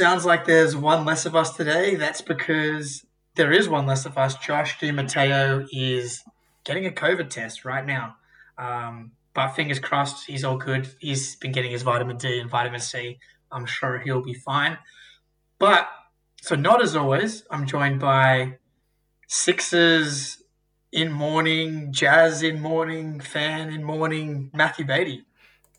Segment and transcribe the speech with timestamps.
[0.00, 3.04] sounds like there's one less of us today, that's because
[3.34, 4.34] there is one less of us.
[4.34, 6.24] Josh Di Matteo is
[6.64, 8.16] getting a COVID test right now.
[8.56, 10.88] Um, but fingers crossed, he's all good.
[11.00, 13.18] He's been getting his vitamin D and vitamin C.
[13.52, 14.78] I'm sure he'll be fine.
[15.58, 15.86] But
[16.40, 17.44] so not as always.
[17.50, 18.56] I'm joined by
[19.28, 20.42] Sixers
[20.92, 25.24] in morning, Jazz in morning, fan in morning, Matthew Beatty.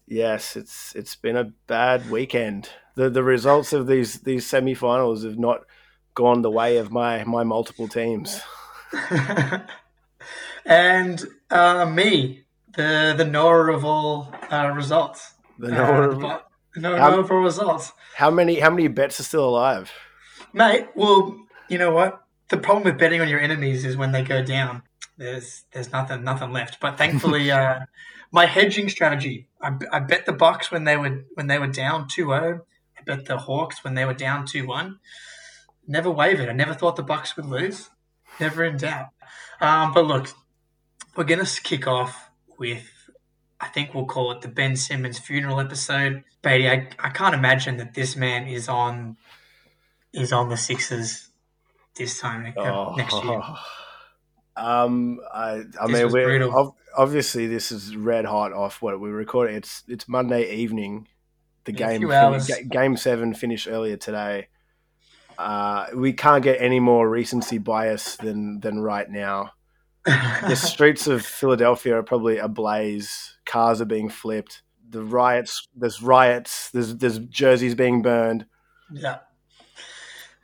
[0.06, 2.70] Yes, it's it's been a bad weekend.
[2.96, 5.62] The the results of these these semi-finals have not
[6.14, 8.42] gone the way of my my multiple teams.
[10.66, 12.44] and uh, me,
[12.76, 15.34] the the knower of all uh, results.
[15.60, 16.42] The knower Uh, of-
[16.76, 17.92] no, How- knower of all results.
[18.16, 19.92] How many how many bets are still alive?
[20.54, 21.38] Mate, well,
[21.70, 22.22] you know what?
[22.50, 24.84] The problem with betting on your enemies is when they go down.
[25.18, 26.80] There's there's nothing nothing left.
[26.80, 27.82] But thankfully, uh,
[28.32, 29.48] my hedging strategy.
[29.62, 32.62] I, I bet the Bucks when they were when they were down 2-0.
[33.02, 34.98] I bet the Hawks when they were down 2-1.
[35.88, 36.50] Never wavered.
[36.50, 37.90] I never thought the Bucks would lose.
[38.40, 39.08] Never in doubt.
[39.60, 40.30] Um, but look,
[41.16, 42.88] we're gonna kick off with.
[43.60, 46.24] I think we'll call it the Ben Simmons funeral episode.
[46.42, 49.18] Beatty, I, I can't imagine that this man is on
[50.14, 51.30] is on the Sixers
[51.96, 52.94] this time next, Oh.
[52.98, 53.42] next year.
[54.56, 56.76] Um, I, I mean, we're brutal.
[56.98, 59.56] obviously this is red hot off what we're recording.
[59.56, 61.08] It's it's Monday evening.
[61.66, 64.48] The game fin- game seven finished earlier today.
[65.38, 69.52] Uh, we can't get any more recency bias than than right now.
[70.06, 73.38] The streets of Philadelphia are probably ablaze.
[73.46, 74.64] Cars are being flipped.
[74.90, 75.68] The riots.
[75.76, 76.72] There's riots.
[76.72, 78.46] There's there's jerseys being burned.
[78.92, 79.20] yeah,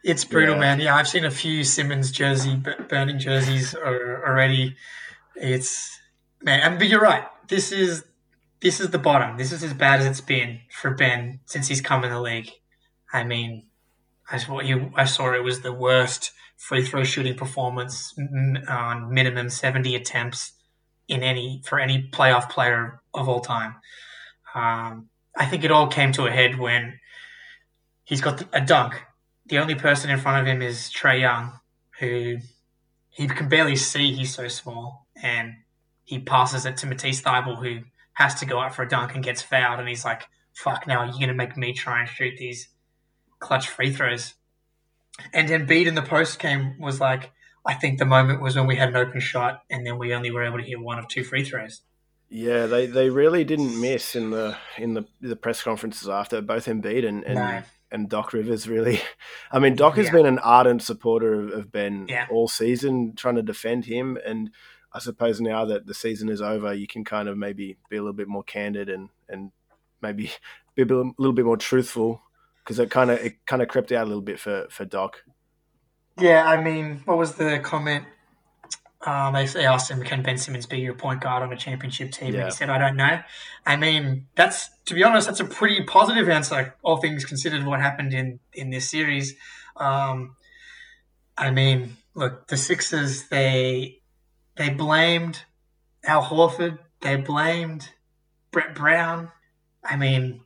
[0.04, 0.60] it's brutal, Yeah.
[0.62, 0.80] man.
[0.80, 4.76] Yeah, I've seen a few Simmons jersey burning jerseys already.
[5.36, 6.00] It's
[6.44, 7.26] man, and but you're right.
[7.48, 8.04] This is
[8.62, 9.38] this is the bottom.
[9.38, 12.50] This is as bad as it's been for Ben since he's come in the league.
[13.14, 13.68] I mean,
[14.30, 14.92] I saw you.
[14.96, 18.14] I saw it was the worst free throw shooting performance
[18.68, 20.54] on minimum seventy attempts
[21.08, 23.76] in any for any playoff player of all time.
[24.54, 27.00] Um, I think it all came to a head when
[28.04, 29.04] he's got a dunk.
[29.46, 31.54] The only person in front of him is Trae Young,
[32.00, 32.38] who
[33.10, 34.14] he can barely see.
[34.14, 35.54] He's so small, and
[36.04, 37.82] he passes it to Matisse who
[38.18, 39.80] has to go out for a dunk and gets fouled.
[39.80, 40.24] And he's like,
[40.56, 40.88] "Fuck!
[40.88, 42.70] Now you're gonna make me try and shoot these
[43.40, 44.34] clutch free throws."
[45.34, 47.32] And Embiid in the post game was like,
[47.66, 50.32] "I think the moment was when we had an open shot, and then we only
[50.32, 51.82] were able to hit one of two free throws."
[52.30, 56.66] Yeah, they, they really didn't miss in the in the the press conferences after both
[56.66, 57.62] Embiid and and, No.
[57.92, 59.00] and Doc Rivers really.
[59.52, 60.12] I mean, Doc has Yeah.
[60.14, 62.26] been an ardent supporter of, of Ben Yeah.
[62.32, 64.18] all season, trying to defend him.
[64.26, 64.50] And
[64.98, 68.02] I suppose now that the season is over, you can kind of maybe be a
[68.02, 69.52] little bit more candid and and
[70.02, 70.32] maybe
[70.76, 72.24] be a little bit more truthful
[72.64, 75.24] because it kind of it kind of crept out a little bit for for Doc.
[76.20, 78.06] Yeah, I mean, what was the comment?
[79.06, 82.12] Um, they, they asked him, "Can Ben Simmons be your point guard on a championship
[82.12, 82.40] team?" Yeah.
[82.40, 83.20] And he said, "I don't know."
[83.68, 87.64] I mean, that's to be honest, that's a pretty positive answer, all things considered.
[87.68, 89.36] What happened in in this series?
[89.76, 90.36] Um,
[91.38, 93.97] I mean, look, the Sixers they
[94.58, 95.44] they blamed
[96.04, 97.90] Al Horford, they blamed
[98.52, 99.32] Brett Brown.
[99.84, 100.42] I mean,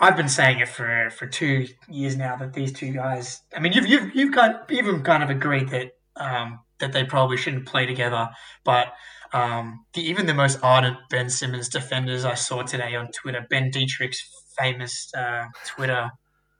[0.00, 3.40] I've been saying it for, for two years now that these two guys.
[3.54, 4.34] I mean, you've you've you've
[4.70, 8.28] even kind of agreed that um, that they probably shouldn't play together.
[8.64, 8.92] But
[9.32, 13.70] um, the, even the most ardent Ben Simmons defenders I saw today on Twitter, Ben
[13.70, 14.22] Detrick's
[14.58, 16.10] famous uh, Twitter,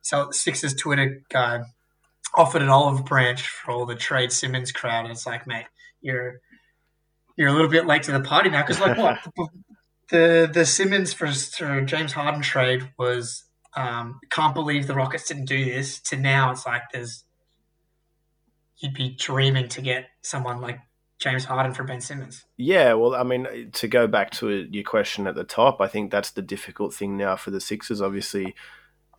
[0.02, 1.60] so Sixers Twitter guy,
[2.34, 5.66] offered an olive branch for all the trade Simmons crowd, and it's like, mate,
[6.00, 6.40] you're
[7.36, 9.18] you're a little bit late to the party now because like what
[10.10, 13.44] the the Simmons for, for James Harden trade was
[13.76, 16.00] um, can't believe the Rockets didn't do this.
[16.00, 17.24] To now, it's like there's
[18.78, 20.78] you'd be dreaming to get someone like
[21.18, 22.44] James Harden for Ben Simmons.
[22.56, 26.10] Yeah, well, I mean, to go back to your question at the top, I think
[26.10, 28.00] that's the difficult thing now for the Sixers.
[28.00, 28.54] Obviously,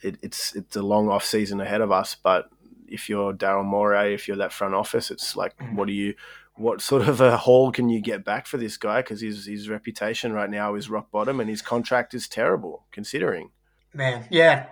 [0.02, 2.50] it, it's it's a long off season ahead of us, but
[2.88, 5.76] if you're Daryl Morey, if you're that front office, it's like, Mm.
[5.76, 6.16] what do you,
[6.60, 9.02] what sort of a haul can you get back for this guy?
[9.02, 13.52] Because his his reputation right now is rock bottom, and his contract is terrible considering.
[13.94, 14.68] Man, yeah.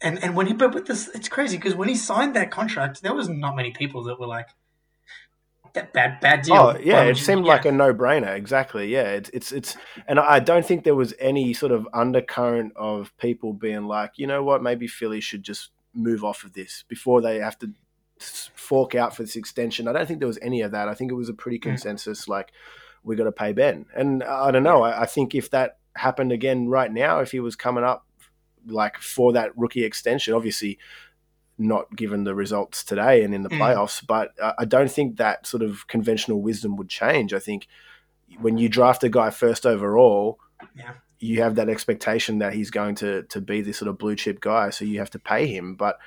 [0.00, 3.02] And and when he but with this, it's crazy because when he signed that contract,
[3.02, 4.48] there was not many people that were like
[5.74, 6.54] that bad bad deal.
[6.54, 8.34] Oh yeah, it seemed like a no brainer.
[8.34, 8.88] Exactly.
[8.92, 9.76] Yeah, it's it's it's,
[10.06, 14.26] and I don't think there was any sort of undercurrent of people being like, you
[14.26, 17.72] know what, maybe Philly should just move off of this before they have to
[18.54, 19.86] fork out for this extension.
[19.88, 20.88] I don't think there was any of that.
[20.88, 21.62] I think it was a pretty Mm.
[21.62, 22.52] consensus like
[23.04, 24.82] we got to pay Ben, and I don't know.
[24.82, 28.06] I, I think if that happened again right now if he was coming up
[28.66, 30.32] like for that rookie extension.
[30.34, 30.78] Obviously,
[31.58, 33.58] not given the results today and in the Mm.
[33.58, 37.34] playoffs, but I I don't think that sort of conventional wisdom would change.
[37.34, 37.66] I think
[38.40, 40.38] when you draft a guy first overall,
[40.76, 40.92] Yeah.
[41.18, 44.40] you have that expectation that he's going to to be this sort of blue chip
[44.40, 45.74] guy, so you have to pay him.
[45.74, 45.98] But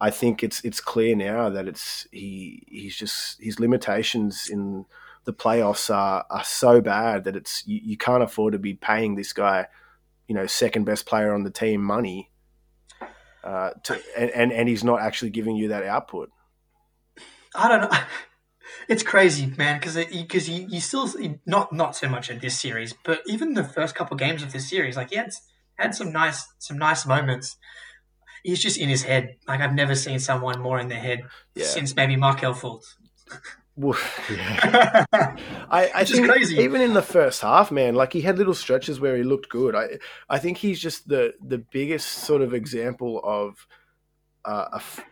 [0.00, 4.84] I think it's it's clear now that it's he he's just his limitations in
[5.24, 9.16] the playoffs are are so bad that it's you, you can't afford to be paying
[9.16, 9.66] this guy,
[10.26, 12.30] you know, second best player on the team money.
[13.42, 16.30] Uh, to, and, and and he's not actually giving you that output.
[17.54, 17.98] I don't know.
[18.86, 21.12] It's crazy, man, because because you, you still
[21.44, 24.68] not not so much in this series, but even the first couple games of this
[24.68, 25.30] series, like he had
[25.78, 27.56] had some nice some nice moments.
[28.48, 29.36] He's just in his head.
[29.46, 31.20] Like I've never seen someone more in their head
[31.54, 31.66] Yeah.
[31.66, 32.86] since maybe Markelle Fultz.
[33.76, 33.98] Well,
[34.34, 35.04] yeah.
[35.70, 36.56] I, I think crazy.
[36.58, 39.74] even in the first half, man, like he had little stretches where he looked good.
[39.76, 39.98] I
[40.28, 43.66] I think he's just the the biggest sort of example of
[44.44, 45.04] uh, a f-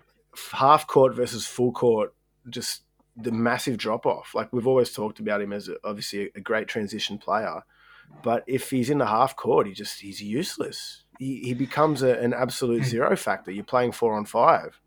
[0.52, 2.14] half court versus full court,
[2.48, 2.82] just
[3.16, 4.34] the massive drop off.
[4.34, 7.60] Like we've always talked about him as a, obviously a great transition player,
[8.22, 11.04] but if he's in the half court, he just he's useless.
[11.18, 12.88] He, he becomes a, an absolute Hmm.
[12.88, 13.50] zero factor.
[13.50, 14.80] You're playing four on five.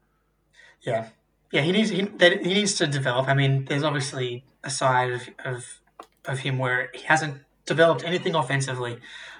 [0.81, 1.09] Yeah,
[1.51, 1.61] yeah.
[1.61, 3.27] He needs he, he needs to develop.
[3.27, 5.81] I mean, there's obviously a side of of,
[6.25, 8.99] of him where he hasn't developed anything offensively.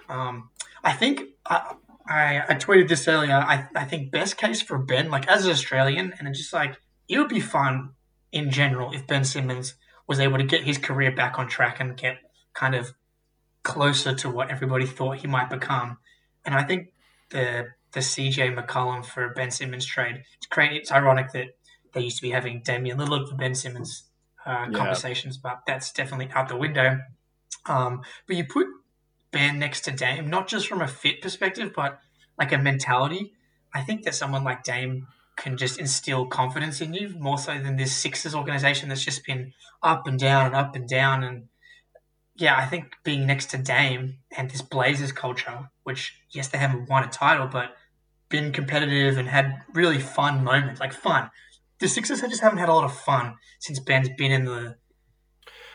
[0.10, 0.50] Um,
[0.84, 1.76] I think I,
[2.08, 3.36] I I tweeted this earlier.
[3.36, 6.82] I I think best case for Ben, like as an Australian, and it's just like
[7.08, 7.92] it would be fun
[8.32, 9.76] in general if Ben Simmons
[10.08, 12.18] was able to get his career back on track and get
[12.54, 12.94] kind of
[13.64, 15.98] closer to what everybody thought he might become.
[16.46, 16.92] And I think
[17.30, 20.24] the the CJ McCollum for Ben Simmons trade.
[20.38, 20.74] It's great.
[20.74, 21.48] It's ironic that
[21.94, 24.04] they used to be having Damian Lillard for Ben Simmons
[24.46, 24.78] uh, Yeah.
[24.78, 27.00] conversations, but that's definitely out the window.
[27.66, 28.68] Um, but you put
[29.32, 32.00] Ben next to Dame, not just from a fit perspective, but
[32.38, 33.34] like a mentality.
[33.74, 37.76] I think that someone like Dame can just instill confidence in you more so than
[37.76, 41.24] this Sixers organization that's just been up and down and up and down.
[41.24, 41.48] And
[42.40, 46.90] yeah, I think being next to Dame and this Blazers culture, which yes, they haven't
[46.90, 47.76] won a title, but
[48.30, 51.30] been competitive and had really fun moments, like fun.
[51.80, 54.76] The Sixers just haven't had a lot of fun since Ben's been in the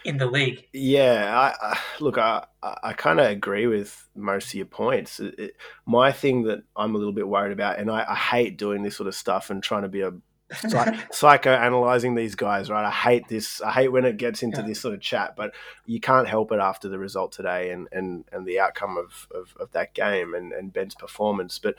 [0.04, 0.64] in the league.
[0.72, 5.18] Yeah, I, I look, I I- kind of agree with most of your points.
[5.20, 5.56] It, it-
[5.86, 8.96] my thing that I'm a little bit worried about, and I, I hate doing this
[8.96, 10.12] sort of stuff and trying to be a
[10.54, 12.84] psy- psychoanalyzing these guys, right?
[12.86, 13.60] I hate this.
[13.60, 14.66] I hate when it gets into Yeah.
[14.66, 15.52] this sort of chat, but
[15.86, 19.54] you can't help it after the result today and and, and the outcome of, of,
[19.60, 21.58] of that game and, and Ben's performance.
[21.58, 21.74] But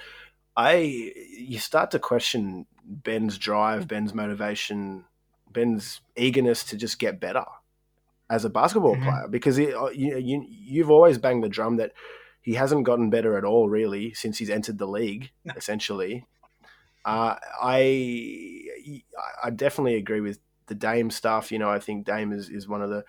[0.58, 5.06] I, you start to question Ben's drive, Ben's motivation,
[5.52, 7.46] Ben's eagerness to just get better
[8.30, 9.04] as a basketball Mhm.
[9.04, 11.92] player because it, uh, you, you you've always banged the drum that
[12.42, 15.54] he hasn't gotten better at all really since he's entered the league No.
[15.58, 16.26] essentially.
[17.04, 18.65] Uh, I
[19.44, 21.52] I definitely agree with the Dame stuff.
[21.52, 23.04] You know, I think Dame is, is one of the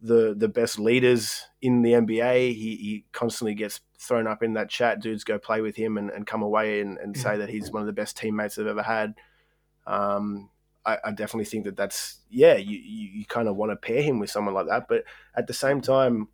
[0.00, 2.54] the the best leaders in the NBA.
[2.54, 5.00] He, he constantly gets thrown up in that chat.
[5.00, 7.82] Dudes go play with him and, and come away and, and say that he's one
[7.82, 9.14] of the best teammates they've ever had.
[9.86, 10.50] Um,
[10.86, 12.56] I, I definitely think that that's yeah.
[12.56, 15.04] You you, you kind of want to pair him with someone like that, but
[15.36, 16.28] at the same time.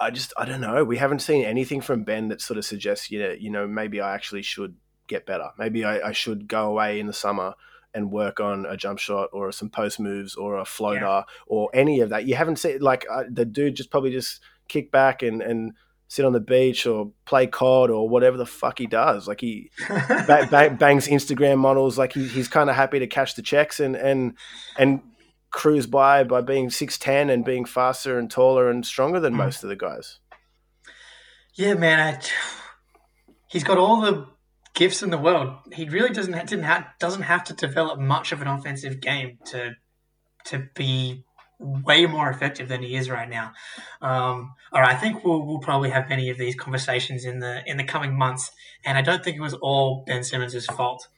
[0.00, 0.82] I just I don't know.
[0.82, 4.00] We haven't seen anything from Ben that sort of suggests you know you know maybe
[4.00, 4.74] I actually should
[5.06, 5.50] get better.
[5.58, 7.54] Maybe I, I should go away in the summer
[7.94, 12.00] and work on a jump shot or some post moves or a floater or any
[12.00, 12.26] of that.
[12.26, 15.72] You haven't seen like uh, the dude just probably just kick back and and
[16.08, 19.26] sit on the beach or play COD or whatever the fuck he does.
[19.26, 21.96] Like he ba- ba- bangs Instagram models.
[21.96, 24.34] Like he, he's kind of happy to cash the checks and and
[24.78, 25.00] and
[25.50, 29.38] cruise by by being six ten and being faster and taller and stronger than Mm.
[29.38, 30.18] most of the guys.
[31.54, 31.98] Yeah, man.
[32.00, 32.18] I,
[33.48, 34.26] he's got all the
[34.74, 35.54] gifts in the world.
[35.72, 39.72] He really doesn't didn't have doesn't have to develop much of an offensive game to
[40.46, 41.24] to be
[41.58, 43.52] way more effective than he is right now.
[44.00, 47.62] Um, all right, I think we'll we'll probably have many of these conversations in the
[47.66, 48.50] in the coming months,
[48.84, 51.08] and I don't think it was all Ben Simmons' fault.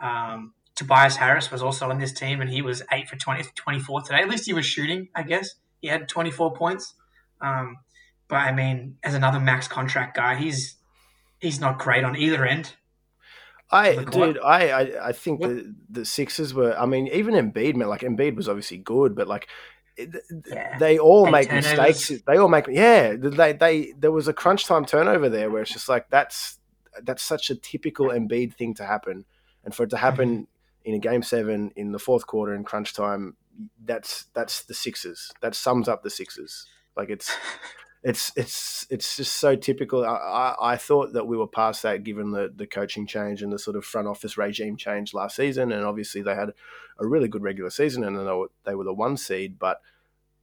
[0.00, 4.02] Um, Tobias Harris was also on this team, and he was eight for 20, 24
[4.02, 4.22] today.
[4.22, 5.54] At least he was shooting, I guess.
[5.80, 6.94] He had twenty four points.
[7.40, 7.78] Um,
[8.28, 10.76] but I mean, as another max contract guy, he's
[11.40, 12.72] he's not great on either end.
[13.72, 16.78] I, dude, I, I, I think What- the the Sixers were.
[16.78, 19.48] I mean, even Embiid, man, like Embiid was obviously good, but like
[19.98, 20.78] Yeah.
[20.78, 22.12] they all make mistakes.
[22.26, 23.14] They all make, yeah.
[23.16, 26.58] They, they, there was a crunch time turnover there where it's just like that's
[27.02, 29.24] that's such a typical Embiid thing to happen,
[29.64, 30.46] and for it to happen
[30.84, 33.36] in a game seven in the fourth quarter in crunch time,
[33.84, 35.32] that's that's the Sixers.
[35.40, 36.66] That sums up the Sixers.
[36.96, 37.34] Like it's
[38.02, 40.04] it's it's it's just so typical.
[40.04, 43.52] I, I, I, thought that we were past that given the the coaching change and
[43.52, 46.50] the sort of front office regime change last season, and obviously they had
[46.98, 49.80] a really good regular season and they were, they were the one seed, but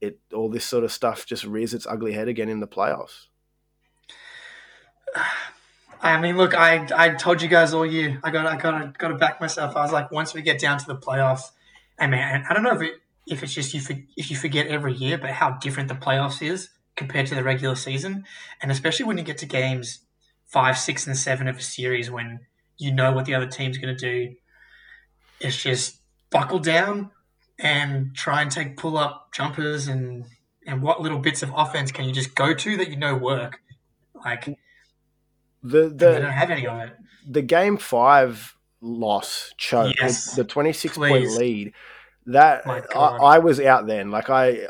[0.00, 3.26] it all this sort of stuff just rears its ugly head again in the playoffs.
[6.02, 8.18] I mean, look, I I told you guys all year.
[8.24, 9.76] I got I got to got to back myself.
[9.76, 11.50] I was like, once we get down to the playoffs,
[11.98, 12.94] I mean, I don't know if it
[13.26, 16.40] if it's just you for, if you forget every year, but how different the playoffs
[16.40, 16.70] is
[17.00, 18.24] compared to the regular season,
[18.60, 20.00] and especially when you get to games
[20.44, 22.40] five, six, and seven of a series when
[22.76, 24.34] you know what the other team's going to do.
[25.40, 25.96] It's just
[26.28, 27.10] buckle down
[27.58, 30.26] and try and take pull up jumpers and
[30.66, 33.60] and what little bits of offense can you just go to that you know work.
[34.14, 34.44] Like
[35.62, 36.92] the the they don't have any of it.
[37.26, 41.72] The game five loss choke, yes, the twenty six point lead
[42.26, 44.10] that I, I, was out then.
[44.10, 44.66] Like I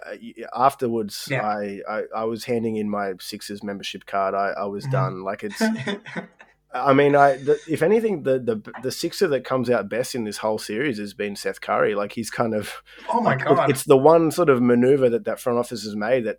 [0.54, 1.46] afterwards, yeah.
[1.46, 4.34] I, I, I was handing in my Sixers membership card.
[4.34, 4.92] I, I was mm-hmm.
[4.92, 5.24] done.
[5.24, 5.60] Like it's.
[6.72, 10.22] I mean, I the, if anything, the, the the Sixer that comes out best in
[10.22, 11.96] this whole series has been Seth Curry.
[11.96, 12.82] Like he's kind of.
[13.08, 13.68] Oh my god!
[13.68, 16.38] It's the one sort of maneuver that that front office has made that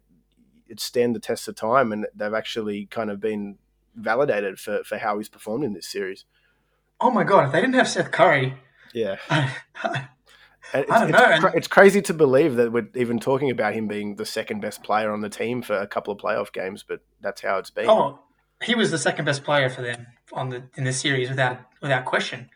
[0.69, 3.57] it stand the test of time, and they've actually kind of been
[3.93, 6.23] validated for for how he's performed in this series.
[7.01, 7.47] Oh my god!
[7.47, 8.53] If they didn't have Seth Curry,
[8.93, 9.17] yeah.
[10.73, 11.47] It's, I don't know.
[11.47, 14.83] It's, it's, crazy to believe that we're even talking about him being the second best
[14.83, 17.89] player on the team for a couple of playoff games, but that's how it's been.
[17.89, 18.19] Oh,
[18.63, 22.05] he was the second best player for them on the in the series without without
[22.05, 22.49] question.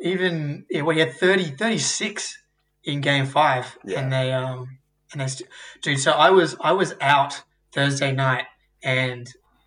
[0.00, 2.38] Even yeah, well, he had 30, 36
[2.84, 4.00] in game five, yeah.
[4.00, 4.78] and they um
[5.12, 5.44] and they
[5.82, 5.98] dude.
[5.98, 8.44] So I was I was out Thursday night,
[8.82, 9.26] and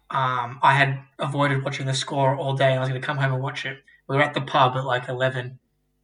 [0.10, 2.76] um I had avoided watching the score all day.
[2.76, 3.80] I was going to come home and watch it.
[4.08, 5.60] We were at the pub at like eleven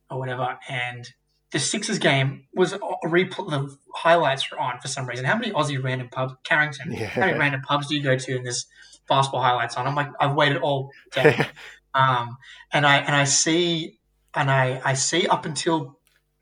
[0.09, 1.07] or whatever, and
[1.51, 3.49] the Sixers game was a replay.
[3.49, 5.25] The highlights were on for some reason.
[5.25, 6.91] How many Aussie random pubs, Carrington?
[6.91, 7.07] Yeah.
[7.07, 8.65] How many random pubs do you go to and there's
[9.07, 9.87] basketball highlights on?
[9.87, 11.47] I'm like, I've waited all day,
[11.93, 12.37] um,
[12.73, 13.99] and I and I see
[14.33, 15.97] and I I see up until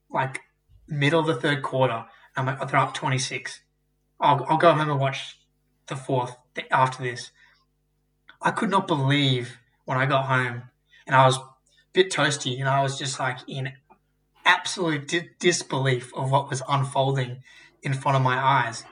[0.09, 0.41] like
[0.87, 2.05] middle of the third quarter.
[2.35, 3.61] I'm like, they're up 26.
[4.19, 5.39] I'll I'll go home and watch
[5.87, 6.35] the fourth
[6.71, 7.31] after this.
[8.41, 10.63] I could not believe when I got home
[11.05, 11.47] and I was a
[11.93, 13.71] bit toasty and I was just like in
[14.45, 17.41] absolute di- disbelief of what was unfolding
[17.81, 18.83] in front of my eyes.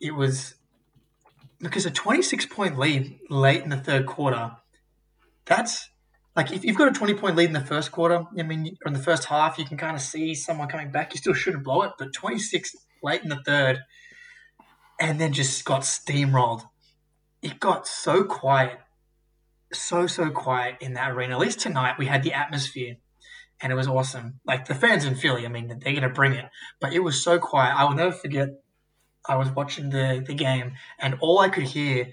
[0.00, 0.54] It was
[1.60, 4.52] because a 26 point lead late in the third quarter,
[5.46, 5.88] that's
[6.36, 8.88] like if you've got a 20 point lead in the first quarter, I mean, or
[8.88, 11.14] in the first half, you can kind of see someone coming back.
[11.14, 13.80] You still shouldn't blow it, but 26 late in the third,
[15.00, 16.62] and then just got steamrolled.
[17.42, 18.78] It got so quiet,
[19.72, 21.34] so, so quiet in that arena.
[21.34, 22.96] At least tonight, we had the atmosphere
[23.64, 24.40] and it was awesome.
[24.44, 26.44] Like the fans in Philly, I mean, they're to bring it.
[26.80, 27.74] But it was so quiet.
[27.74, 28.50] I will never forget.
[29.26, 32.08] I was watching the the game, and all I could hear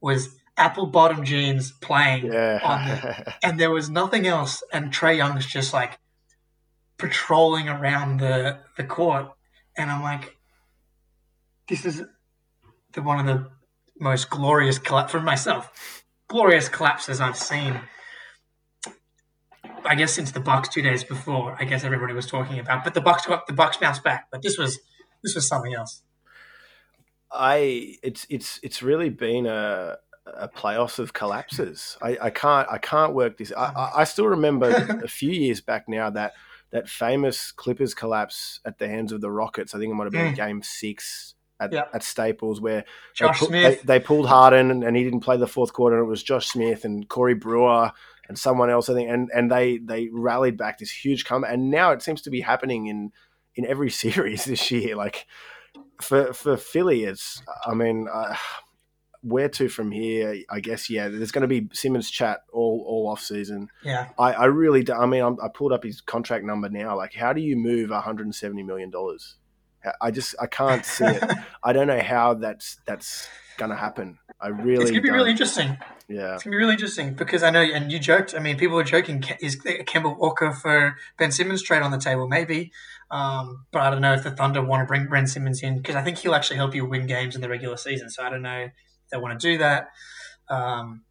[0.00, 2.60] was apple bottom jeans playing yeah.
[2.62, 4.62] on the, and there was nothing else.
[4.72, 5.98] And Trae Young's just like
[6.96, 9.32] patrolling around the the court,
[9.76, 10.36] and I'm like,
[11.68, 12.04] this is
[12.92, 13.50] the one of the
[13.98, 17.80] most glorious collapse for myself, glorious collapses I've seen
[19.84, 22.84] I guess since the Bucks two days before, I guess everybody was talking about.
[22.84, 24.28] But the Bucks got the Bucks bounced back.
[24.30, 24.80] But this was
[25.22, 26.02] this was something else.
[27.30, 31.98] I it's it's it's really been a a playoffs of collapses.
[32.00, 33.52] I, I can't I can't work this.
[33.56, 34.70] I, I still remember
[35.02, 36.32] a few years back now that
[36.70, 39.74] that famous Clippers collapse at the hands of the Rockets.
[39.74, 40.36] I think it might have been mm.
[40.36, 41.90] Game Six at, yep.
[41.92, 43.82] at Staples where Josh they, Smith.
[43.82, 45.96] They, they, pulled Harden and, and, he didn't play the fourth quarter.
[45.96, 47.92] And it was Josh Smith and Corey Brewer
[48.28, 51.70] and someone else, I think, and and they they rallied back this huge comeback, and
[51.70, 53.12] now it seems to be happening in
[53.54, 54.96] in every series this year.
[54.96, 55.26] Like
[56.00, 58.08] for for Philly, it's I mean.
[58.12, 58.36] Uh,
[59.26, 60.42] where to from here?
[60.50, 61.08] I guess yeah.
[61.08, 63.68] There's going to be Simmons chat all all off season.
[63.82, 64.92] Yeah, I, I really do.
[64.92, 66.94] I mean, I'm, i pulled up his contract number now.
[66.96, 69.36] Like, how do you move 170 million dollars?
[70.00, 71.22] I just I can't see it.
[71.64, 74.18] I don't know how that's that's going to happen.
[74.40, 74.82] I really.
[74.82, 75.16] It's going to be don't.
[75.16, 75.78] really interesting.
[76.08, 78.34] Yeah, it's gonna be really interesting because I know, and you joked.
[78.34, 79.24] I mean, people were joking.
[79.40, 82.28] Is Kemba Walker for Ben Simmons trade on the table?
[82.28, 82.72] Maybe,
[83.10, 85.96] um, but I don't know if the Thunder want to bring Ben Simmons in because
[85.96, 88.10] I think he'll actually help you win games in the regular season.
[88.10, 88.72] So I don't know if
[89.10, 89.88] they want to do that.
[90.50, 91.04] Um,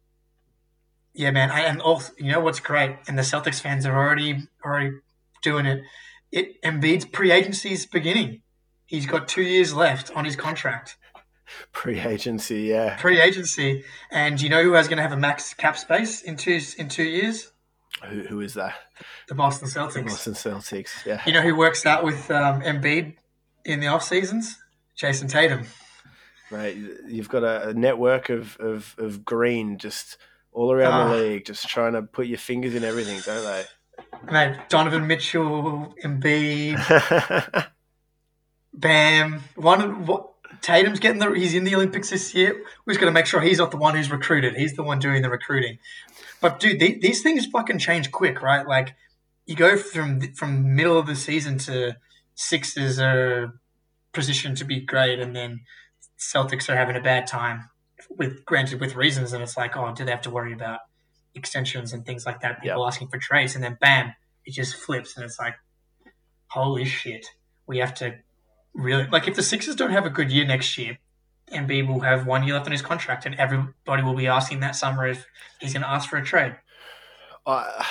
[1.12, 1.50] yeah, man.
[1.50, 4.92] I, and also, you know what's great, and the Celtics fans are already already
[5.42, 5.82] doing it.
[6.30, 8.42] It Embiid's pre-agency is beginning.
[8.86, 10.96] He's got two years left on his contract.
[11.72, 12.96] Pre-agency, yeah.
[12.98, 16.60] Pre-agency, and you know who is going to have a max cap space in two
[16.78, 17.52] in two years?
[18.08, 18.74] Who, who is that?
[19.28, 19.94] The Boston Celtics.
[19.94, 21.22] The Boston Celtics, yeah.
[21.26, 23.14] You know who works out with um, Embiid
[23.64, 24.58] in the off seasons?
[24.96, 25.64] Jayson Tatum.
[26.50, 26.76] Right,
[27.08, 30.18] you've got a, a network of, of, of green just
[30.52, 31.18] all around the Ah.
[31.18, 33.64] league, just trying to put your fingers in everything, don't they?
[34.30, 36.78] Mate, Donovan Mitchell, Embiid,
[38.74, 39.42] Bam.
[39.56, 40.30] One, what,
[40.64, 41.30] Tatum's getting the.
[41.32, 42.54] He's in the Olympics this year.
[42.86, 44.56] We're just going to make sure he's not the one who's recruited.
[44.56, 45.76] He's the one doing the recruiting.
[46.40, 48.66] But dude, the, these things fucking change quick, right?
[48.66, 48.94] Like
[49.44, 51.98] you go from from middle of the season to
[52.34, 53.60] Sixers are
[54.14, 55.60] positioned to be great, and then
[56.18, 57.68] Celtics are having a bad time.
[58.08, 60.80] With granted, with reasons, and it's like, oh, do they have to worry about
[61.34, 62.62] extensions and things like that?
[62.62, 64.14] People asking for trades, and then bam,
[64.46, 65.56] it just flips, and it's like,
[66.46, 67.26] holy shit,
[67.66, 68.14] we have to
[68.74, 70.98] really like if the Sixers don't have a good year next year,
[71.52, 74.76] Embiid will have one year left on his contract, and everybody will be asking that
[74.76, 75.26] summer if
[75.60, 76.56] he's going to ask for a trade.
[77.46, 77.84] I,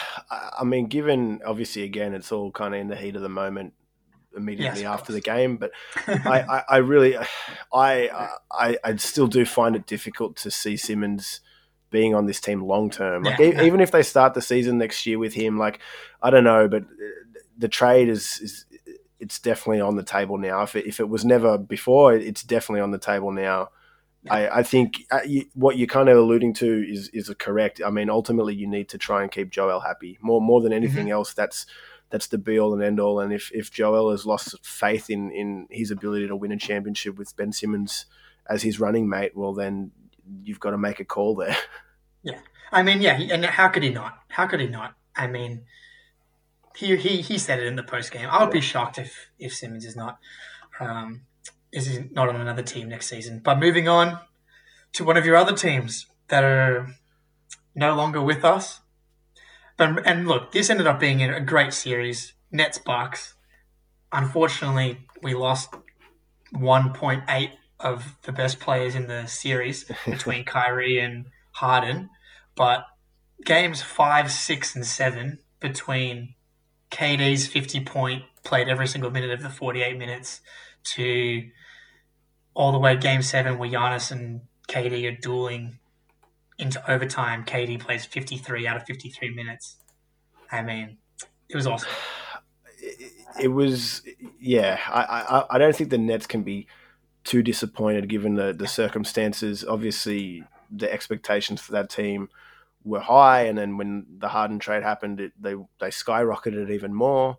[0.59, 3.73] I mean, given obviously again, it's all kind of in the heat of the moment
[4.35, 5.71] immediately Yes, after the game, but
[6.07, 7.15] I, I, I really,
[7.71, 11.41] I, I, I still do find it difficult to see Simmons
[11.91, 13.23] being on this team long term.
[13.23, 13.63] Like Yeah, e- yeah.
[13.63, 15.79] even if they start the season next year with him, like
[16.21, 18.65] I don't know, but uh, the trade is is
[19.23, 20.61] it's definitely on the table now.
[20.63, 23.69] If it, if it was never before, it's definitely on the table now.
[24.29, 25.21] I, I think uh,
[25.53, 27.81] what you're kind of alluding to is is correct.
[27.85, 31.09] I mean, ultimately, you need to try and keep Joel happy more more than anything
[31.09, 31.33] else.
[31.33, 31.65] That's
[32.09, 33.19] that's the be all and end all.
[33.19, 37.17] And if if Joel has lost faith in in his ability to win a championship
[37.17, 38.05] with Ben Simmons
[38.49, 39.91] as his running mate, well, then
[40.43, 41.57] you've got to make a call there.
[42.25, 42.39] Yeah,
[42.71, 44.17] I mean, yeah, and how could he not?
[44.29, 44.93] How could he not?
[45.13, 45.65] I mean,
[46.75, 48.27] he he, he said it in the post game.
[48.29, 50.17] I would be shocked if if Simmons is not
[50.79, 51.21] um,
[51.71, 53.39] is not on another team next season.
[53.43, 54.19] But moving on
[54.93, 56.95] to one of your other teams that are
[57.75, 58.81] no longer with us.
[59.77, 62.33] But and look, this ended up being a great series.
[62.51, 63.33] Nets Bucks.
[64.11, 65.73] Unfortunately, we lost
[66.53, 72.09] 1.8 of the best players in the series between Kyrie and Harden.
[72.55, 72.85] But
[73.43, 76.32] games five, six, and seven between
[76.93, 80.41] KD's 50 point, played every single minute of the 48 minutes,
[80.83, 81.49] to
[82.53, 85.79] all the way game seven where Giannis and KD are dueling
[86.59, 87.45] into overtime.
[87.45, 89.77] KD plays 53 out of 53 minutes.
[90.51, 90.97] I mean,
[91.49, 91.89] it was awesome.
[93.39, 94.03] it, was
[94.39, 94.79] yeah.
[94.87, 95.01] I,
[95.39, 96.67] I I don't think the Nets can be
[97.23, 99.65] too disappointed given the the circumstances.
[99.67, 102.29] Obviously, the expectations for that team
[102.83, 107.37] were high, and then when the Harden trade happened, it, they they skyrocketed even more.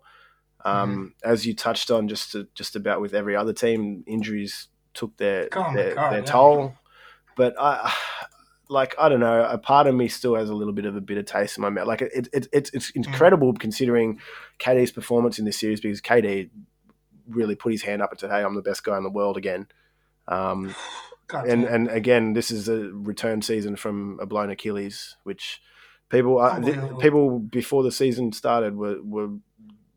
[0.63, 5.15] Um, As you touched on, just to, just about with every other team, injuries took
[5.17, 6.25] their their, God, their yeah.
[6.25, 6.75] toll.
[7.35, 7.93] But I,
[8.69, 9.43] like, I don't know.
[9.43, 11.69] A part of me still has a little bit of a bitter taste in my
[11.69, 11.85] mouth.
[11.85, 13.05] Like, it, it, it's it's Mm.
[13.05, 14.19] incredible considering
[14.59, 16.49] KD's performance in this series because KD
[17.27, 19.37] really put his hand up and said, "Hey, I'm the best guy in the world
[19.37, 19.67] again."
[20.27, 20.73] Um,
[21.33, 25.61] And and again, this is a return season from a blown Achilles, which
[26.09, 29.29] people uh, are, th- people before the season started were were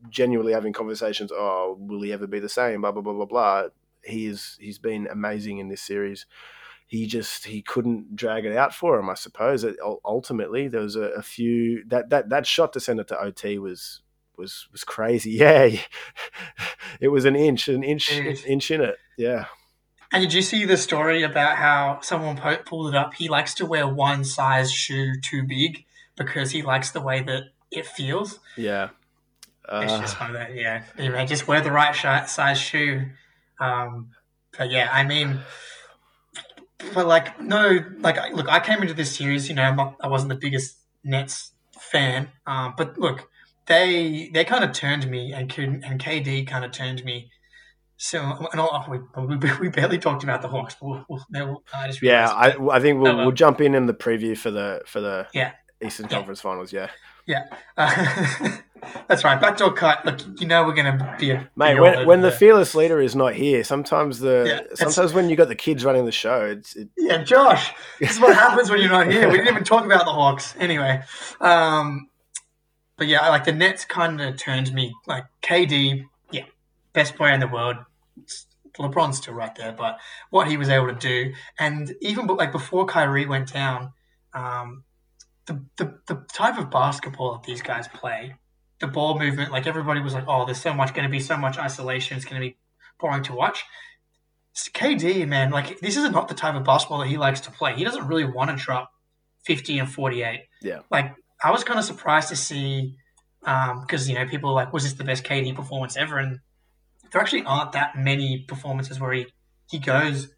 [0.09, 1.31] genuinely having conversations.
[1.33, 2.81] Oh, will he ever be the same?
[2.81, 3.63] Blah blah blah blah blah.
[4.03, 6.25] He is he's been amazing in this series.
[6.87, 9.09] He just he couldn't drag it out for him.
[9.09, 12.99] I suppose it, ultimately there was a, a few that that that shot to send
[12.99, 14.01] it to OT was
[14.37, 15.31] was was crazy.
[15.39, 15.69] Yeah,
[16.99, 18.97] it was an inch, an inch, inch in it.
[19.17, 19.45] Yeah.
[20.11, 23.13] And did you see the story about how someone po- pulled it up?
[23.13, 25.85] He likes to wear one size shoe too big
[26.17, 28.39] because he likes the way that it feels.
[28.57, 28.89] Yeah.
[29.71, 30.83] It's Uh, just one of that, yeah.
[30.97, 33.05] You know, just wear the right shi- size shoe.
[33.59, 34.09] Um,
[34.57, 35.41] but yeah, I mean,
[36.93, 40.07] but like, no, like, look, I came into this series, you know, I'm not, I
[40.07, 43.29] wasn't the biggest Nets fan, um, but look,
[43.67, 47.29] they they kind of turned me, and and KD kind of turned me.
[48.01, 48.21] So,
[48.53, 50.75] and all, we, we, we barely talked about the Hawks.
[50.79, 53.25] But we'll, we'll, we'll, I just yeah, I, I think we'll, Oh, well.
[53.27, 55.51] we'll jump in in the preview for the for the Yeah.
[55.83, 56.15] Eastern Yeah.
[56.17, 56.71] Conference Finals.
[56.73, 56.87] Yeah,
[57.77, 58.57] Uh,
[59.07, 59.39] that's right.
[59.39, 60.05] Backdoor cut.
[60.05, 61.77] Look, you know we're going to be a mate.
[61.79, 65.35] When, when the the- fearless leader is not here, sometimes the Yeah, sometimes when you
[65.35, 68.79] got the kids running the show, it's it, Yeah, Josh, this is what happens when
[68.79, 69.27] you're not here.
[69.29, 70.55] We didn't even talk about the Hawks.
[70.57, 71.01] Anyway,
[71.41, 72.09] um,
[72.97, 76.43] but yeah, like the Nets kind of turned me like KD, yeah,
[76.93, 77.75] best player in the world.
[78.77, 82.85] LeBron's still right there, but what he was able to do, and even like before
[82.85, 83.93] Kyrie went down,
[84.33, 84.83] um,
[85.47, 88.35] the, the the type of basketball that these guys play,
[88.79, 91.35] the ball movement, like everybody was like, oh, there's so much going to be so
[91.35, 92.15] much isolation.
[92.15, 92.57] It's going to be
[92.99, 93.63] boring to watch.
[94.55, 97.75] KD, man, like this is not the type of basketball that he likes to play.
[97.75, 98.91] He doesn't really want to drop
[99.45, 100.41] 50 and 48.
[100.61, 100.79] Yeah.
[100.91, 102.95] Like, I was kind of surprised to see,
[103.41, 106.17] because, you know, people are like, was this the best KD performance ever?
[106.17, 106.39] And
[107.11, 109.27] there actually aren't that many performances where he,
[109.69, 110.29] he goes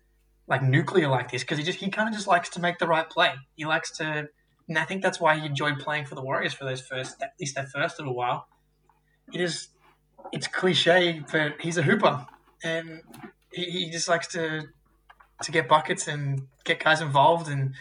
[0.48, 2.88] like nuclear like this because he just he kind of just likes to make the
[2.88, 3.34] right play.
[3.56, 4.28] He likes to,
[4.68, 7.34] and I think that's why he enjoyed playing for the Warriors for those first at
[7.40, 8.48] least that first little while.
[9.34, 9.70] It is,
[10.34, 12.26] it's cliche, but he's a hooper,
[12.64, 13.02] and
[13.54, 14.64] he, he just likes to
[15.44, 17.74] to get buckets and get guys involved, and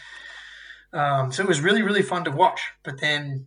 [0.92, 2.60] um, so it was really really fun to watch.
[2.84, 3.46] But then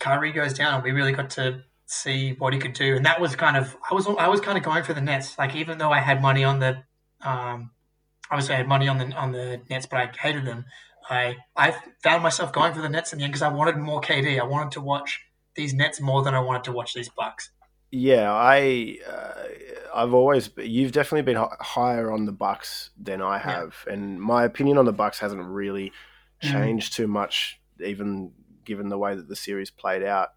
[0.00, 1.62] Kyrie goes down, and we really got to
[1.94, 4.58] see what he could do, and that was kind of I was I was kind
[4.58, 5.38] of going for the Nets.
[5.38, 6.82] Like even though I had money on the
[7.22, 7.70] um,
[8.30, 10.64] obviously I had money on the on the Nets, but I hated them.
[11.08, 14.00] I I found myself going for the Nets in the end because I wanted more
[14.00, 14.40] KD.
[14.40, 15.20] I wanted to watch
[15.54, 17.50] these Nets more than I wanted to watch these Bucks.
[17.90, 19.44] Yeah, I uh,
[19.94, 23.92] I've always you've definitely been higher on the Bucks than I have, yeah.
[23.92, 25.92] and my opinion on the Bucks hasn't really
[26.42, 26.52] mm.
[26.52, 26.96] changed mm.
[26.96, 28.32] too much, even
[28.64, 30.30] given the way that the series played out.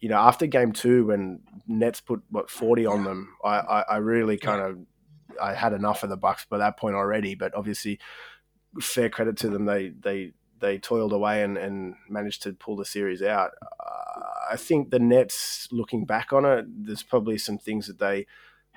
[0.00, 3.96] You know, after Game Two, when Nets put what forty on them, I I, I
[3.98, 4.78] really kind of
[5.40, 7.34] I had enough of the Bucks by that point already.
[7.34, 7.98] But obviously,
[8.80, 12.84] fair credit to them, they they they toiled away and, and managed to pull the
[12.84, 13.50] series out.
[13.62, 14.20] Uh,
[14.52, 18.26] I think the Nets, looking back on it, there's probably some things that they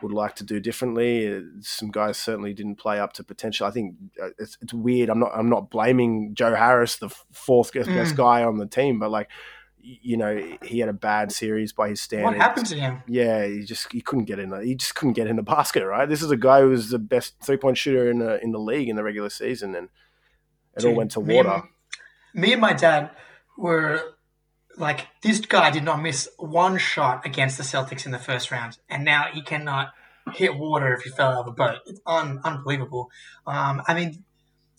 [0.02, 1.42] would like to do differently.
[1.62, 3.68] Some guys certainly didn't play up to potential.
[3.68, 5.10] I think uh, it's, it's weird.
[5.10, 8.16] I'm not I'm not blaming Joe Harris, the fourth best mm.
[8.16, 9.30] guy on the team, but like
[9.84, 12.38] you know, he had a bad series by his standards.
[12.38, 13.04] What happened to him?
[13.06, 14.50] Yeah, he just he couldn't get in.
[14.50, 15.86] The, he just couldn't get in the basket.
[15.86, 16.08] Right.
[16.08, 18.60] This is a guy who was the best three point shooter in the in the
[18.60, 19.90] league in the regular season, and
[20.76, 21.50] it Dude, all went to me water.
[21.50, 23.12] And, me and my dad
[23.58, 24.16] were
[24.78, 28.78] like, this guy did not miss one shot against the Celtics in the first round,
[28.90, 29.94] and now he cannot
[30.32, 31.80] hit water if he fell out of a boat.
[31.86, 33.12] It's un- unbelievable.
[33.46, 34.24] Um, I mean,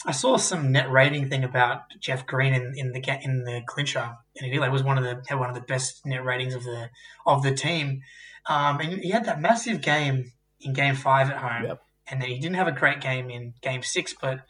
[0.07, 4.17] I saw some net rating thing about Jeff Green in, in the in the clincher,
[4.38, 6.64] and he like was one of the had one of the best net ratings of
[6.64, 6.90] the
[7.27, 8.03] of the team.
[8.47, 11.83] Um, and he had that massive game in Game Five at home, yep.
[12.07, 14.14] and then he didn't have a great game in Game Six.
[14.21, 14.40] But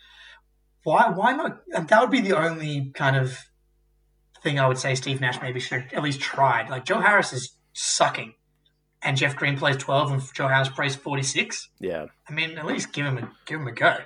[0.83, 1.61] why why not?
[1.69, 3.38] That would be the only kind of
[4.43, 6.69] thing I would say Steve Nash maybe should at least tried.
[6.69, 8.35] Like Joe Harris is sucking,
[9.03, 11.69] and Jeff Green plays twelve, and Joe Harris plays forty six.
[11.79, 13.99] Yeah, I mean at least give him a give him a go.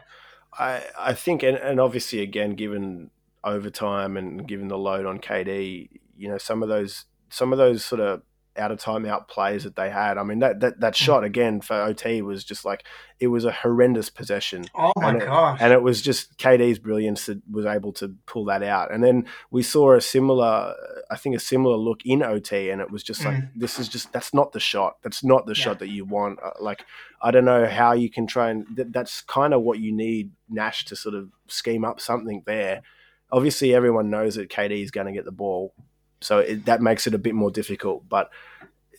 [0.52, 3.10] I I think, and, and obviously, again, given
[3.44, 7.84] overtime and given the load on KD, you know, some of those some of those
[7.84, 8.22] sort of
[8.58, 10.18] out of timeout plays that they had.
[10.18, 12.84] I mean, that that, that shot again for OT was just like
[13.20, 14.66] it was a horrendous possession.
[14.74, 15.58] Oh my and gosh!
[15.60, 18.92] and it was just KD's brilliance that was able to pull that out.
[18.92, 20.74] And then we saw a similar,
[21.10, 23.50] I think, a similar look in OT, and it was just like mm.
[23.54, 24.96] this is just that's not the shot.
[25.02, 25.62] That's not the yeah.
[25.62, 26.38] shot that you want.
[26.42, 26.84] Uh, like
[27.22, 30.30] I don't know how you can try and th- that's kind of what you need
[30.48, 32.82] Nash to sort of scheme up something there.
[33.30, 35.74] Obviously, everyone knows that KD is going to get the ball
[36.20, 38.08] so it, that makes it a bit more difficult.
[38.08, 38.30] But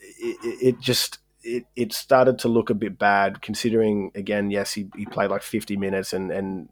[0.01, 4.89] it, it just it, it started to look a bit bad considering again yes he,
[4.95, 6.69] he played like 50 minutes and and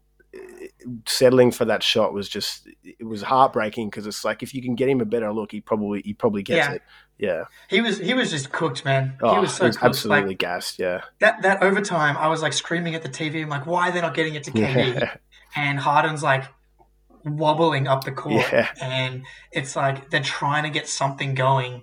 [1.06, 4.74] settling for that shot was just it was heartbreaking because it's like if you can
[4.74, 6.74] get him a better look he probably he probably gets yeah.
[6.74, 6.82] it
[7.18, 10.28] yeah he was he was just cooked man oh, he was so he was absolutely
[10.28, 13.66] like, gassed yeah that that overtime I was like screaming at the TV I'm like
[13.66, 15.16] why are they not getting it to KD yeah.
[15.56, 16.44] and Harden's like
[17.24, 18.68] wobbling up the court, yeah.
[18.80, 21.82] and it's like they're trying to get something going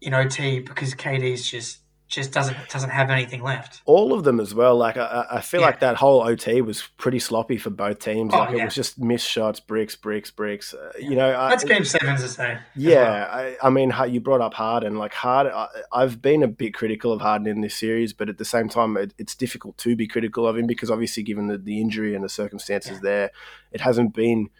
[0.00, 1.78] in OT because KD's just
[2.10, 3.82] just doesn't doesn't have anything left.
[3.86, 4.76] All of them as well.
[4.76, 5.66] Like I, I feel yeah.
[5.66, 8.34] like that whole OT was pretty sloppy for both teams.
[8.34, 8.62] Oh, like yeah.
[8.62, 10.74] it was just missed shots, bricks, bricks, bricks.
[10.74, 12.58] Uh, you know, that's I, game sevens, to say.
[12.74, 13.28] Yeah, well.
[13.30, 14.96] I, I, mean, you brought up Harden.
[14.98, 18.38] Like Harden, I, have been a bit critical of Harden in this series, but at
[18.38, 21.58] the same time, it, it's difficult to be critical of him because obviously, given the,
[21.58, 23.00] the injury and the circumstances yeah.
[23.02, 23.30] there,
[23.72, 24.50] it hasn't been.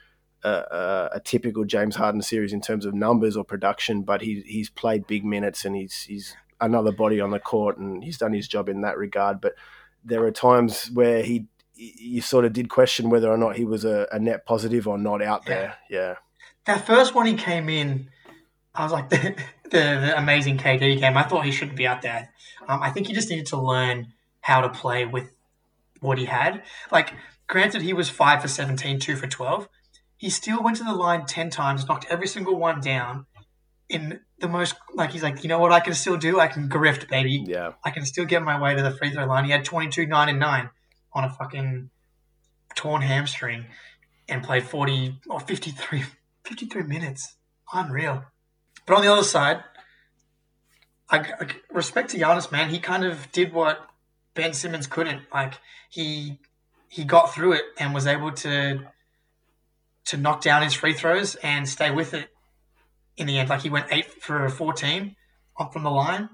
[0.43, 4.43] A, a, a, typical James Harden series in terms of numbers or production, but he,
[4.47, 8.33] he's played big minutes and he's he's another body on the court, and he's done
[8.33, 9.41] his job in that regard.
[9.41, 9.55] But
[10.05, 13.85] there are times where he, you sort of did question whether or not he was
[13.85, 15.77] a, a net positive or not out there.
[15.89, 16.17] Yeah.
[16.67, 18.11] That first one he came in,
[18.75, 19.17] I was like the,
[19.65, 21.17] the, the amazing KD game.
[21.17, 22.31] I thought he shouldn't be out there.
[22.69, 25.33] Um, I think he just needed to learn how to play with
[26.01, 26.63] what he had.
[26.91, 27.15] Like,
[27.47, 29.69] granted, he was five for 17, two for 12.
[30.17, 33.27] He still went to the line 10 times, knocked every single one down
[33.89, 36.41] in the most like he's like, you know what I can still do?
[36.41, 37.45] I can grift, baby.
[37.47, 37.73] Yeah.
[37.85, 39.45] I can still get my way to the free throw line.
[39.45, 40.71] He had 22, 9, and 9
[41.13, 41.91] on a fucking
[42.75, 43.67] torn hamstring
[44.29, 46.05] and played 40 or 53,
[46.45, 47.37] 53 minutes.
[47.73, 48.25] Unreal.
[48.87, 49.63] But on the other side,
[51.09, 52.71] I, I respect to Giannis, man.
[52.71, 53.79] He kind of did what
[54.35, 55.23] Ben Simmons couldn't.
[55.33, 55.55] Like
[55.89, 56.39] he
[56.89, 58.81] he got through it and was able to
[60.07, 62.31] to knock down his free throws and stay with it
[63.21, 63.49] in the end.
[63.49, 65.15] Like he went eight for 14
[65.59, 66.29] up from the line,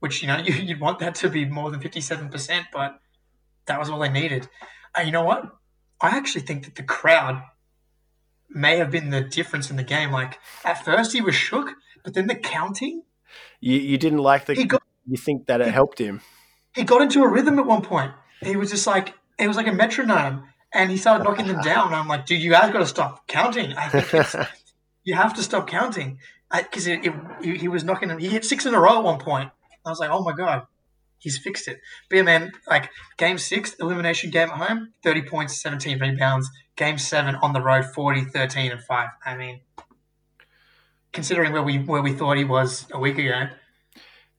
[0.00, 3.00] which, you know, you, would want that to be more than 57%, but
[3.66, 4.48] that was all they needed.
[4.96, 5.44] And you know what?
[6.00, 7.42] I actually think that the crowd
[8.50, 10.10] may have been the difference in the game.
[10.10, 13.02] Like at first he was shook, but then the counting.
[13.60, 14.64] You you didn't like the.
[14.64, 16.20] Got, you think that it he, helped him.
[16.74, 18.12] He got into a rhythm at one point.
[18.42, 21.86] He was just like it was like a metronome, and he started knocking them down.
[21.88, 23.72] And I'm like, dude, you guys got to stop counting.
[23.74, 24.34] I think it's,
[25.04, 26.18] you have to stop counting
[26.50, 28.18] because he was knocking him.
[28.18, 29.50] He hit six in a row at one point.
[29.84, 30.66] I was like, oh my god,
[31.18, 31.80] he's fixed it.
[32.08, 36.48] But yeah, man, like game six, elimination game at home, 30 points, 17 rebounds.
[36.76, 39.08] Game seven on the road, 40, 13, and 5.
[39.26, 39.60] I mean,
[41.12, 43.48] considering where we where we thought he was a week ago.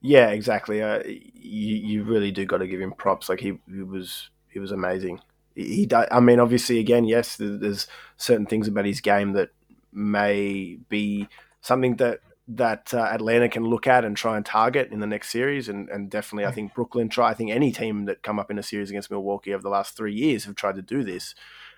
[0.01, 0.81] Yeah, exactly.
[0.81, 3.29] Uh, you, you really do got to give him props.
[3.29, 5.19] Like he, he was he was amazing.
[5.55, 9.49] He, he I mean, obviously, again, yes, there's certain things about his game that
[9.93, 11.27] may be
[11.61, 15.29] something that that uh, Atlanta can look at and try and target in the next
[15.29, 15.69] series.
[15.69, 16.55] And, and definitely, I mm.
[16.55, 17.29] think Brooklyn try.
[17.29, 19.95] I think any team that come up in a series against Milwaukee over the last
[19.95, 21.35] three years have tried to do this.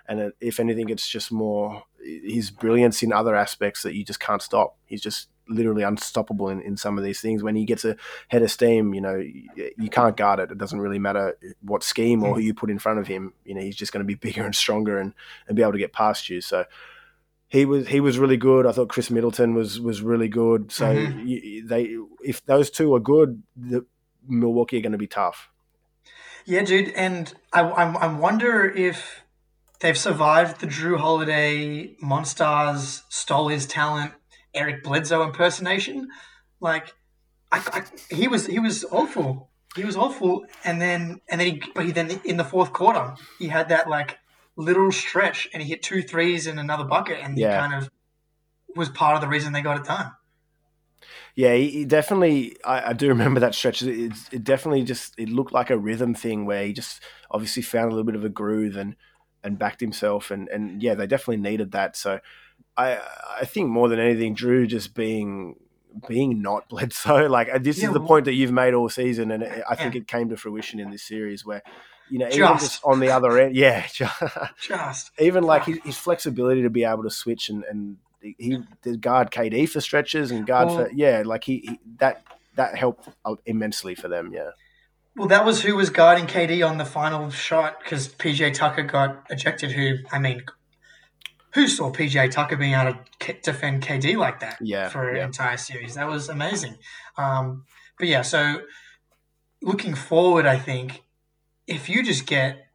[0.08, 4.42] And if anything, it's just more his brilliance in other aspects that you just can't
[4.42, 4.76] stop.
[4.86, 7.44] He's just literally unstoppable in, in some of these things.
[7.44, 7.96] When he gets a
[8.28, 10.52] head of steam, you know, you, can't guard it.
[10.52, 12.36] It doesn't really matter what scheme or mm.
[12.36, 13.34] who you put in front of him.
[13.46, 15.14] You know, he's just going to be bigger and stronger and,
[15.48, 16.42] and be able to get past you.
[16.42, 16.66] So
[17.48, 18.66] he was he was really good.
[18.66, 20.72] I thought Khris Middleton was was really good.
[20.72, 21.28] So mm-hmm.
[21.28, 23.86] you, they if those two are good, the
[24.28, 25.50] Milwaukee are going to be tough.
[26.46, 29.24] Yeah, dude, and I I wonder if
[29.80, 34.14] they've survived the Jrue Holiday Monstars stole his talent
[34.54, 36.10] Eric Bledsoe impersonation.
[36.60, 36.94] Like,
[37.52, 39.50] I, I, he was he was awful.
[39.76, 43.16] He was awful, and then and then he but he then in the fourth quarter
[43.38, 44.18] he had that like
[44.58, 47.52] little stretch and he hit two threes in another bucket and yeah.
[47.52, 47.90] he kind of
[48.76, 50.12] was part of the reason they got it done.
[51.36, 52.56] Yeah, he, definitely.
[52.64, 53.82] I, I, do remember that stretch.
[53.84, 57.88] It, it, definitely just it looked like a rhythm thing where he just obviously found
[57.88, 58.96] a little bit of a groove and
[59.44, 61.98] and backed himself and and yeah, they definitely needed that.
[61.98, 62.22] So
[62.78, 63.00] I
[63.40, 65.58] I think more than anything, Jrue just being
[66.08, 67.28] being not Bledsoe.
[67.28, 70.02] Like this yeah, is the point that you've made all season, and I think yeah.
[70.02, 71.62] it came to fruition in this series where
[72.10, 72.38] you know, just.
[72.38, 74.22] even just on the other end, yeah, just,
[74.62, 75.12] just.
[75.20, 79.32] even like his, his, flexibility to be able to switch and and he did guard
[79.32, 82.24] KD for stretches and guard well, for yeah, like he, he, that
[82.56, 83.10] that helped
[83.46, 84.52] immensely for them, yeah.
[85.16, 89.26] Well, that was who was guarding KD on the final shot because PJ Tucker got
[89.30, 89.72] ejected.
[89.72, 90.44] Who I mean,
[91.54, 95.26] who saw PJ Tucker being able to defend KD like that yeah, for an yeah.
[95.26, 95.96] entire series?
[95.96, 96.78] That was amazing.
[97.18, 97.64] Um,
[97.98, 98.62] but yeah, so
[99.62, 101.02] looking forward, I think
[101.68, 102.68] if you just get,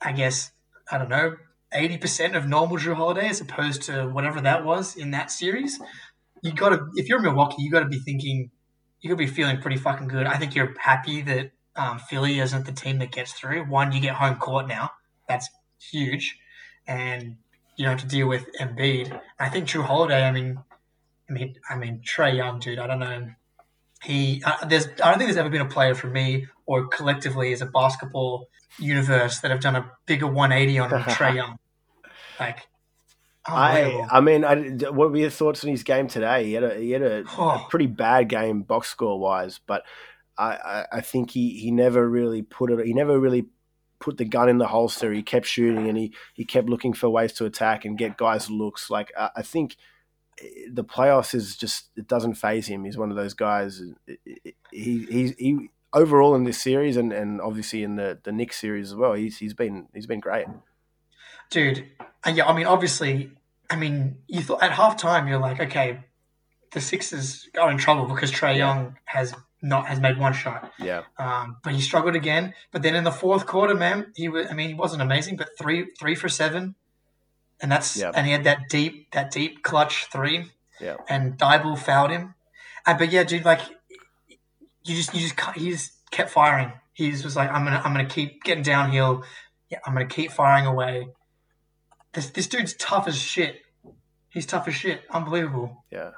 [0.00, 0.52] I guess,
[0.90, 1.36] I don't know,
[1.74, 5.78] 80% of normal Jrue Holiday as opposed to whatever that was in that series,
[6.42, 8.50] you got to, if you're Milwaukee, you got to be thinking,
[9.00, 10.26] you got to be feeling pretty fucking good.
[10.26, 13.64] I think you're happy that um, Philly isn't the team that gets through.
[13.64, 14.92] One, you get home court now.
[15.28, 15.48] That's
[15.80, 16.38] huge.
[16.86, 17.36] And
[17.76, 19.20] you don't have to deal with Embiid.
[19.38, 20.58] I think Jrue Holiday, I mean,
[21.28, 23.30] I mean, I mean, Trae Young, dude, I don't know.
[24.02, 27.52] He, uh, there's, I don't think there's ever been a player for me or collectively
[27.52, 28.48] as a basketball
[28.78, 31.58] universe that have done a bigger 180 on Trae Young.
[32.38, 32.66] Like,
[33.46, 34.56] I, I mean, I,
[34.90, 36.44] what were your thoughts on his game today?
[36.44, 37.64] He had a, he had a, oh.
[37.64, 39.84] a pretty bad game box score wise, but
[40.36, 42.84] I, I, I, think he, he never really put it.
[42.84, 43.46] He never really
[43.98, 45.12] put the gun in the holster.
[45.12, 48.50] He kept shooting and he, he kept looking for ways to attack and get guys
[48.50, 48.90] looks.
[48.90, 49.76] Like I, I think
[50.42, 52.84] eh, the playoffs is just it doesn't phase him.
[52.84, 53.80] He's one of those guys.
[54.08, 58.30] Eh, eh, he he he overall in this series and, and obviously in the the
[58.30, 59.14] Knicks series as well.
[59.14, 60.46] He's he's been he's been great,
[61.50, 61.88] dude.
[62.24, 63.30] And yeah, I mean, obviously,
[63.70, 66.00] I mean, you thought at halftime you're like, okay,
[66.72, 70.72] the Sixers are in trouble because Trae Young has not has made one shot.
[70.78, 71.02] Yeah.
[71.18, 72.54] Um, but he struggled again.
[72.70, 74.46] But then in the fourth quarter, man, he was.
[74.50, 76.74] I mean, he wasn't amazing, but three three for seven,
[77.60, 78.12] and that's yep.
[78.14, 80.50] and he had that deep that deep clutch three.
[80.80, 80.96] Yeah.
[81.08, 82.34] And Thybulle fouled him.
[82.86, 83.60] And, but yeah, dude, like
[84.86, 86.72] you just you just he just kept firing.
[86.92, 89.24] He just was like, I'm gonna I'm gonna keep getting downhill.
[89.70, 91.08] Yeah, I'm gonna keep firing away.
[92.12, 93.60] This this dude's tough as shit.
[94.30, 95.02] He's tough as shit.
[95.10, 95.84] Unbelievable.
[95.90, 96.10] Yeah,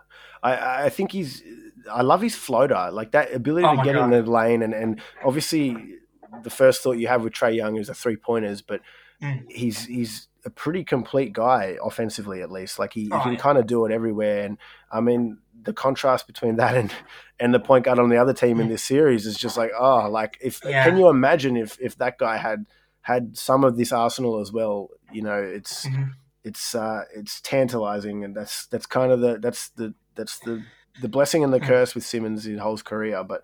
[0.43, 1.43] I I think he's.
[1.91, 4.05] I love his floater, like that ability oh to get God.
[4.05, 5.97] in the lane, and and obviously
[6.43, 8.81] the first thought you have with Trae Young is the three pointers, but
[9.23, 9.43] mm.
[9.51, 12.79] he's he's a pretty complete guy offensively, at least.
[12.79, 13.39] Like he, oh, he can yeah.
[13.39, 14.59] kind of do it everywhere, and
[14.93, 16.93] I mean the contrast between that and
[17.41, 20.09] and the point guard on the other team in this series is just like oh
[20.11, 20.85] like if yeah.
[20.85, 22.67] can you imagine if if that guy had
[23.03, 26.11] had some of this arsenal as well you know it's mm-hmm.
[26.45, 30.63] it's uh it's tantalizing and that's that's kind of the that's the that's the
[31.01, 33.43] the blessing and the curse with Simmons in whole career but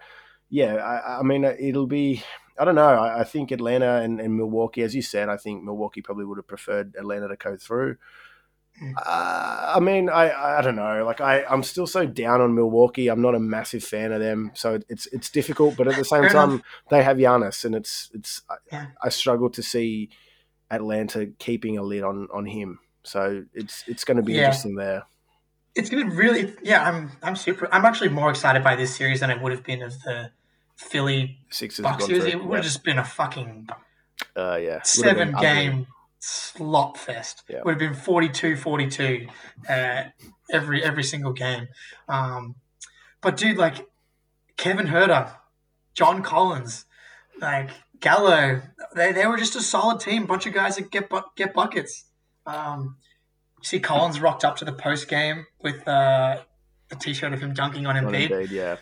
[0.50, 2.22] yeah I, I mean it'll be
[2.56, 2.86] I don't know.
[2.86, 6.38] I, I think Atlanta and, and, Milwaukee, as you said, I think Milwaukee probably would
[6.38, 7.96] have preferred Atlanta to go through.
[8.82, 11.04] Uh, I mean, I, I don't know.
[11.04, 13.08] Like I, I'm still so down on Milwaukee.
[13.08, 15.76] I'm not a massive fan of them, so it's it's difficult.
[15.76, 16.62] But at the same Fair time, enough.
[16.90, 18.42] they have Giannis, and it's it's.
[18.72, 18.86] Yeah.
[19.02, 20.10] I, I struggle to see
[20.70, 22.80] Atlanta keeping a lid on on him.
[23.04, 24.46] So it's it's going to be yeah.
[24.46, 25.04] interesting there.
[25.74, 26.82] It's going to be really yeah.
[26.82, 27.68] I'm I'm super.
[27.72, 30.30] I'm actually more excited by this series than I would have been of the
[30.76, 32.24] Philly Sixers Bucks series.
[32.24, 33.68] It would have just been a fucking
[34.36, 35.86] uh, yeah seven game
[36.24, 37.42] slot fest.
[37.48, 37.62] Yeah.
[37.64, 39.28] Would have been 42-42
[39.68, 40.04] uh,
[40.50, 41.68] every every single game.
[42.08, 42.56] Um,
[43.20, 43.86] but dude, like
[44.56, 45.34] Kevin Huerter,
[45.94, 46.86] John Collins,
[47.40, 48.62] like Gallo,
[48.94, 50.26] they, they were just a solid team.
[50.26, 52.04] Bunch of guys that get get buckets.
[52.46, 52.96] Um,
[53.62, 56.40] see Collins rocked up to the post game with uh,
[56.90, 58.30] a t-shirt of him dunking on Embiid.
[58.30, 58.76] Indeed, yeah.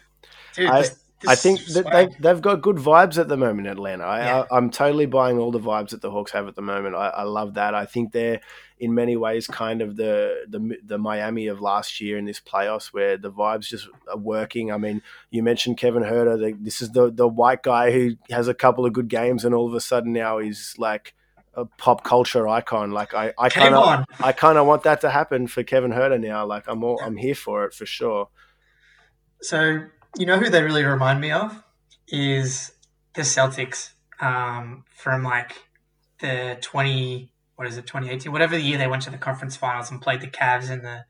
[0.55, 0.85] Dude, I,
[1.27, 4.05] I think that they, they've got good vibes at the moment, Atlanta.
[4.05, 4.45] I, yeah.
[4.51, 6.95] I, am totally buying all the vibes that the Hawks have at the moment.
[6.95, 7.75] I, I, love that.
[7.75, 8.41] I think they're
[8.79, 12.87] in many ways kind of the, the the Miami of last year in this playoffs,
[12.87, 14.73] where the vibes just are working.
[14.73, 16.39] I mean, you mentioned Kevin Huerter.
[16.39, 19.55] The, this is the the white guy who has a couple of good games, and
[19.55, 21.15] all of a sudden now he's like
[21.55, 22.93] a pop culture icon.
[22.93, 26.21] Like I, I kind of, I kind of want that to happen for Kevin Huerter
[26.21, 26.47] now.
[26.47, 28.29] Like I'm all, I'm here for it for sure.
[29.43, 29.83] So
[30.18, 31.62] you know who they really remind me of
[32.09, 32.72] is
[33.14, 35.68] the Celtics um, from like
[36.20, 39.90] the twenty what is it 2018 whatever the year they went to the conference finals
[39.90, 41.05] and played the Cavs in the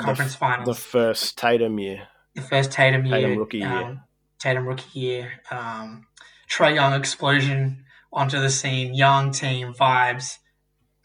[0.00, 0.66] conference the, finals.
[0.66, 2.08] The first Tatum year.
[2.34, 3.20] The first Tatum year.
[3.20, 4.00] Tatum rookie um, year.
[4.38, 5.32] Tatum rookie year.
[5.50, 6.06] Um,
[6.48, 10.38] Trae Young explosion onto the scene, young team vibes.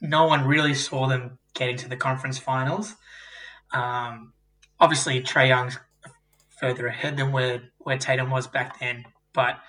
[0.01, 2.95] No one really saw them getting to the conference finals.
[3.71, 4.33] Um,
[4.79, 5.77] obviously, Trae Young's
[6.65, 9.59] further ahead than where, where Tatum was back then, but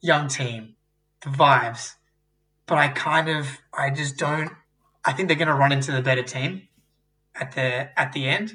[0.00, 0.76] young team,
[1.22, 1.94] the vibes.
[2.66, 4.52] But I kind of, I just don't.
[5.04, 6.68] I think they're going to run into the better team
[7.34, 8.52] at the at the end.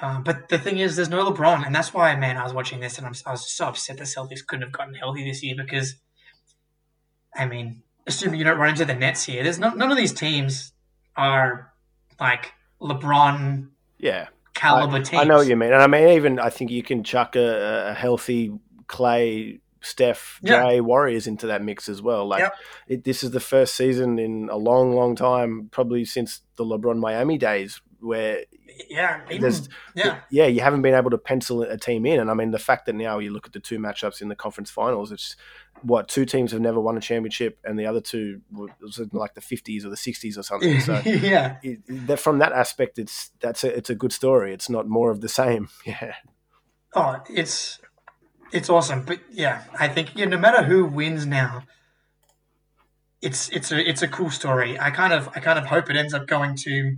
[0.00, 2.80] Uh, but the thing is, there's no LeBron, and that's why, man, I was watching
[2.80, 5.54] this and I'm, I was so upset the Celtics couldn't have gotten healthy this year
[5.56, 5.94] because
[7.36, 10.12] I mean, assuming you don't run into the Nets here, there's no, none of these
[10.12, 10.72] teams
[11.16, 11.72] are
[12.18, 13.68] like LeBron.
[13.98, 14.28] Yeah.
[14.54, 15.22] Caliber I, teams.
[15.22, 17.90] I know what you mean, and I mean even I think you can chuck a,
[17.90, 18.52] a healthy
[18.86, 22.26] Klay Steph, Jay, Warriors into that mix as well.
[22.26, 22.54] Like yep.
[22.88, 26.98] it, this is the first season in a long, long time, probably since the LeBron
[26.98, 28.44] Miami days, where
[28.88, 29.52] yeah, even,
[29.94, 32.20] yeah, yeah, you haven't been able to pencil a team in.
[32.20, 34.36] And I mean, the fact that now you look at the two matchups in the
[34.36, 35.36] conference finals, it's
[35.82, 39.34] what two teams have never won a championship, and the other two was in like
[39.34, 40.80] the fifties or the sixties or something.
[40.80, 44.52] So yeah, it, that, from that aspect, it's that's a, it's a good story.
[44.52, 45.68] It's not more of the same.
[45.86, 46.14] Yeah.
[46.96, 47.80] Oh, it's
[48.52, 51.64] it's awesome, but yeah, I think yeah, no matter who wins now,
[53.20, 54.78] it's it's a it's a cool story.
[54.78, 56.96] I kind of I kind of hope it ends up going to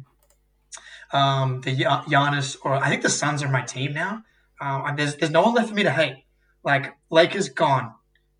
[1.13, 4.23] um, the Giannis or I think the Suns are my team now.
[4.61, 6.25] Um, there's there's no one left for me to hate.
[6.65, 7.95] Like Lakers gone,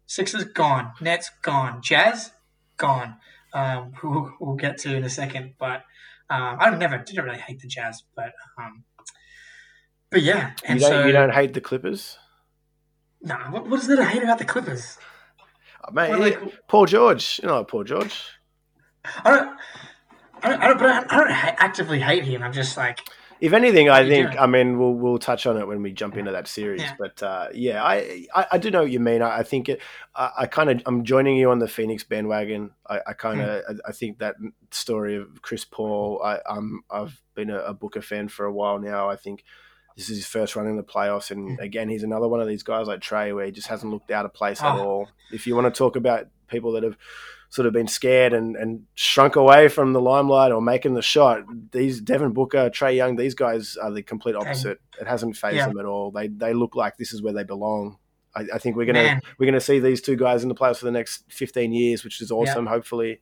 [0.07, 2.33] Sixers gone, Nets gone, Jazz
[2.77, 3.17] gone.
[3.55, 5.83] Um, who we'll get to in a second, but
[6.29, 8.85] um, I never didn't really hate the Jazz, but um,
[10.11, 10.53] but yeah.
[10.65, 12.19] And you don't, so, you don't hate the Clippers?
[13.23, 14.99] No, nah, what, what is there to hate about the Clippers?
[15.89, 18.21] Oh, mate, like, Paul George, you know Paul George.
[19.25, 19.57] I don't.
[20.43, 22.43] I don't, I don't, but I, I don't actively hate him.
[22.43, 23.01] I'm just like,
[23.41, 24.39] if anything, I think doing?
[24.39, 26.81] I mean we'll we'll touch on it when we jump into that series.
[26.81, 26.95] Yeah.
[26.99, 29.23] But uh, yeah, I, I, I do know what you mean.
[29.23, 29.83] I, I think it.
[30.15, 32.71] I, I kind of I'm joining you on the Phoenix bandwagon.
[32.89, 33.79] I, I kind of mm.
[33.87, 34.37] I, think that
[34.71, 36.21] story of Chris Paul.
[36.25, 39.11] I um I've been a, a, Booker fan for a while now.
[39.11, 39.45] I think
[39.97, 41.63] this is his first run in the playoffs, and hmm.
[41.63, 44.25] again he's another one of these guys like Trae where he just hasn't looked out
[44.25, 44.67] of place oh.
[44.67, 45.09] at all.
[45.31, 46.97] If you want to talk about people that have
[47.51, 51.43] sort of been scared and, and shrunk away from the limelight or making the shot.
[51.73, 54.81] These Devin Booker, Trae Young, these guys are the complete opposite.
[55.01, 55.69] It hasn't fazed yeah.
[55.69, 56.11] them at all.
[56.11, 57.99] They they look like this is where they belong.
[58.35, 59.21] I, I think we're gonna Man.
[59.39, 62.21] we're gonna see these two guys in the playoffs for the next fifteen years, which
[62.21, 62.67] is awesome.
[62.67, 62.71] Yeah.
[62.71, 63.21] Hopefully,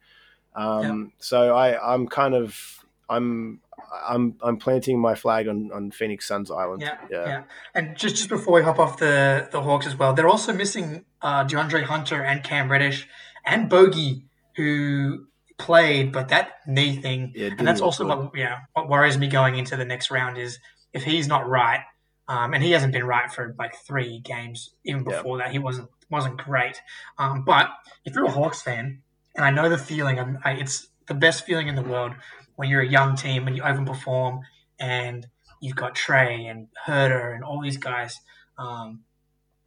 [0.55, 1.15] um, yeah.
[1.19, 3.61] so I I'm kind of I'm
[4.07, 6.83] I'm I'm planting my flag on, on Phoenix Suns Island.
[6.83, 7.43] Yeah, yeah, yeah.
[7.75, 11.05] And just just before we hop off the the Hawks as well, they're also missing
[11.23, 13.09] uh, DeAndre Hunter and Cam Reddish
[13.45, 14.25] and Bogey,
[14.57, 15.27] who
[15.59, 19.57] played, but that knee thing, yeah, and that's also what yeah what worries me going
[19.57, 20.59] into the next round is
[20.93, 21.81] if he's not right,
[22.29, 24.71] um, and he hasn't been right for like three games.
[24.85, 26.81] Even before that, he wasn't wasn't great.
[27.19, 27.69] Um, but
[28.05, 29.03] if you're a Hawks fan,
[29.35, 32.13] and I know the feeling, I, it's the best feeling in the world
[32.57, 34.41] when you're a young team and you overperform,
[34.79, 35.27] and
[35.61, 38.21] you've got Trae and Huerter and all these guys,
[38.59, 39.01] um,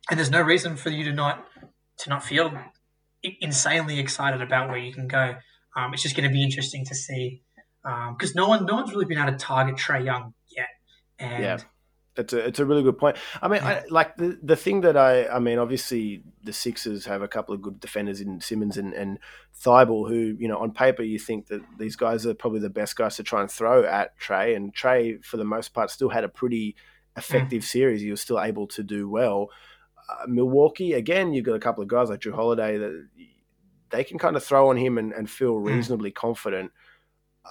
[0.10, 1.46] and there's no reason for you to not
[2.00, 2.50] to not feel
[3.24, 5.36] insanely excited about where you can go.
[5.76, 7.44] Um, it's just going to be interesting to see
[7.84, 10.68] because um, no one, no one's really been able to target Trae Young yet.
[11.20, 11.58] And yeah.
[12.18, 13.16] It's a, it's a really good point.
[13.44, 13.70] I mean, yeah.
[13.70, 17.54] I, like the, the thing that I, I mean, obviously the Sixers have a couple
[17.54, 19.20] of good defenders in Simmons and, and
[19.64, 22.96] Thybulle, who, you know, on paper you think that these guys are probably the best
[22.96, 24.56] guys to try and throw at Trae.
[24.56, 26.76] And Trae, for the most part, still had a pretty
[27.16, 27.68] effective mm.
[27.68, 28.02] series.
[28.02, 29.50] He was still able to do well.
[30.10, 33.08] Uh, Milwaukee, again, you've got a couple of guys like Jrue Holiday that
[33.90, 35.66] they can kind of throw on him and, and feel mm.
[35.66, 36.16] reasonably mm.
[36.16, 36.72] confident.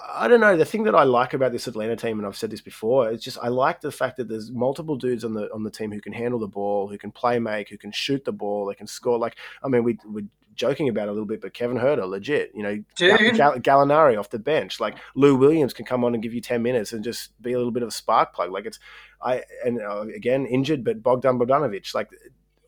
[0.09, 0.55] I don't know.
[0.55, 3.23] The thing that I like about this Atlanta team, and I've said this before, it's
[3.23, 6.01] just I like the fact that there's multiple dudes on the on the team who
[6.01, 8.85] can handle the ball, who can play make, who can shoot the ball, they can
[8.85, 9.17] score.
[9.17, 12.51] Like I mean, we we joking about it a little bit, but Kevin Huerter, legit,
[12.53, 16.33] you know, Gall- Gallinari off the bench, like Lou Williams can come on and give
[16.33, 18.51] you ten minutes and just be a little bit of a spark plug.
[18.51, 18.79] Like it's
[19.21, 22.09] I and uh, again injured, but Bogdan Bogdanovic, like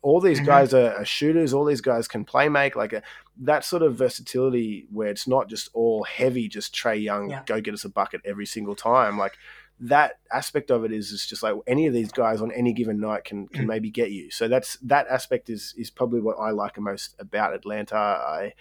[0.02, 0.46] all these mm-hmm.
[0.46, 1.52] guys are, are, shooters.
[1.52, 3.00] All these guys can play make like a, uh,
[3.42, 7.42] that sort of versatility where it's not just all heavy, just Trae Young, yeah.
[7.46, 9.18] go get us a bucket every single time.
[9.18, 9.34] Like
[9.80, 13.00] that aspect of it is, is just like any of these guys on any given
[13.00, 13.68] night can can mm.
[13.68, 14.30] maybe get you.
[14.30, 17.96] So that's that aspect is is probably what I like the most about Atlanta.
[17.96, 18.54] I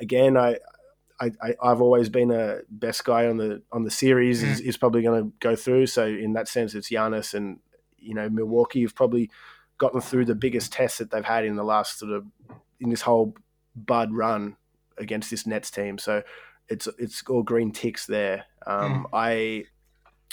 [0.00, 0.58] again I.
[1.20, 4.50] I, have always been a best guy on the on the series mm.
[4.50, 5.86] is, is probably going to go through.
[5.86, 7.60] So in that sense, it's Giannis and
[7.98, 9.30] you know Milwaukee You've probably
[9.78, 12.24] gotten through the biggest test that they've had in the last sort of
[12.80, 13.34] in this whole
[13.74, 14.56] Bud run
[14.98, 15.98] against this Nets team.
[15.98, 16.22] So
[16.68, 18.44] it's it's all green ticks there.
[18.66, 19.08] Um, mm.
[19.12, 19.64] I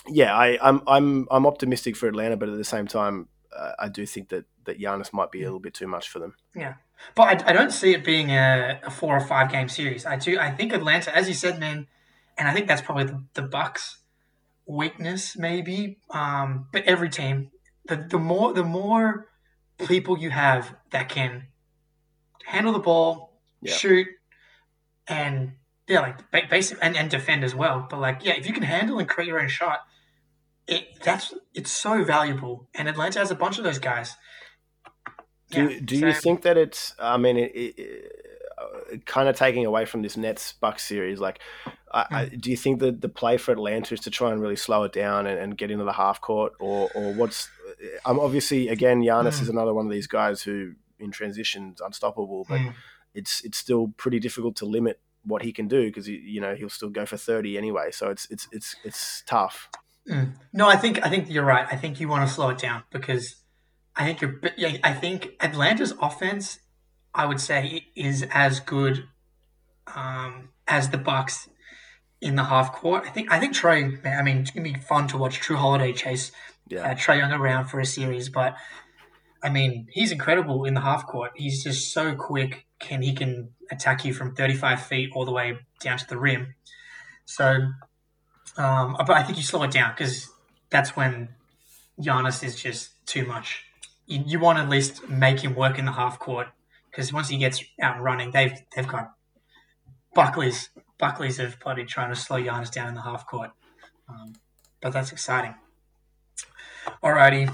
[0.07, 3.89] yeah, I, I'm I'm I'm optimistic for Atlanta, but at the same time, uh, I
[3.89, 6.35] do think that that Giannis might be a little bit too much for them.
[6.55, 6.75] Yeah,
[7.15, 10.05] but I, I don't see it being a, a, four or five game series.
[10.05, 10.39] I do.
[10.39, 11.87] I think Atlanta, as you said, man,
[12.37, 13.97] and I think that's probably the, the Bucks'
[14.65, 15.99] weakness, maybe.
[16.11, 17.51] Um, but every team,
[17.85, 19.27] the the more the more
[19.87, 21.47] people you have that can
[22.45, 23.73] handle the ball, yeah.
[23.73, 24.07] shoot,
[25.07, 25.53] and
[25.87, 27.87] yeah, like basic and, and defend as well.
[27.89, 29.79] But like, yeah, if you can handle and create your own shot,
[30.67, 32.67] it that's it's so valuable.
[32.73, 34.15] And Atlanta has a bunch of those guys.
[35.49, 36.95] Do yeah, do so, you think that it's?
[36.97, 38.11] I mean, it, it,
[38.57, 41.39] uh, kind of taking away from this Nets Bucks series, like,
[41.91, 42.37] I, I, hmm.
[42.37, 44.93] do you think that the play for Atlanta is to try and really slow it
[44.93, 47.49] down and, and get into the half court, or or what's?
[48.05, 49.41] I'm obviously again, Giannis mm.
[49.43, 52.73] is another one of these guys who in transition is unstoppable, but mm.
[53.13, 56.69] it's it's still pretty difficult to limit what he can do because you know he'll
[56.69, 57.91] still go for 30 anyway.
[57.91, 59.69] So it's it's it's it's tough.
[60.09, 60.33] Mm.
[60.53, 61.67] No, I think I think you're right.
[61.71, 63.35] I think you want to slow it down because
[63.95, 64.39] I think you're.
[64.83, 66.59] I think Atlanta's offense,
[67.13, 69.05] I would say, is as good
[69.95, 71.49] um, as the Bucks
[72.19, 73.03] in the half court.
[73.05, 74.05] I think I think Trae.
[74.05, 76.31] I mean, it's gonna be fun to watch Jrue Holiday chase
[76.71, 76.91] yeah.
[76.91, 78.55] uh, Trae Young around for a series, but
[79.43, 81.31] I mean, he's incredible in the half court.
[81.35, 82.65] He's just so quick.
[82.79, 86.55] Can he can attack you from 35 feet all the way down to the rim.
[87.25, 87.45] So,
[88.57, 90.29] um, but I think you slow it down because
[90.69, 91.29] that's when
[91.99, 93.63] Giannis is just too much.
[94.05, 96.47] You, you want to at least make him work in the half court
[96.89, 99.13] because once he gets out and running, they've they've got
[100.13, 100.69] Buckley's
[100.99, 103.51] Buckley's have probably trying to slow Giannis down in the half court.
[104.09, 104.33] Um,
[104.81, 105.55] but that's exciting.
[107.03, 107.53] Alrighty.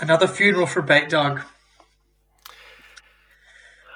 [0.00, 1.42] Another funeral for Bait Dog.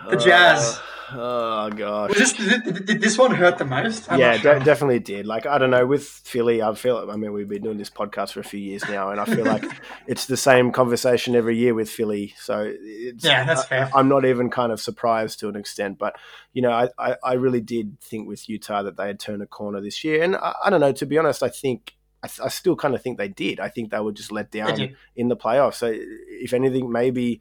[0.08, 0.80] The Jazz.
[1.14, 2.14] Uh, oh gosh.
[2.14, 4.10] This, did, did, this one hurt the most?
[4.10, 4.58] I'm yeah, sure.
[4.58, 5.26] de- definitely did.
[5.26, 7.08] Like I don't know with Philly, I feel.
[7.10, 9.44] I mean, we've been doing this podcast for a few years now, and I feel
[9.44, 9.64] like
[10.06, 12.34] it's the same conversation every year with Philly.
[12.38, 12.72] So
[13.18, 13.90] yeah, that's fair.
[13.94, 16.16] I, am not even kind of surprised to an extent, but
[16.52, 19.46] you know, I, I, I, really did think with Utah that they had turned a
[19.46, 20.92] corner this year, and I, I don't know.
[20.92, 23.60] To be honest, I think I, I still kind of think they did.
[23.60, 25.74] I think they were just let down in the playoffs.
[25.74, 27.40] So, if anything, maybe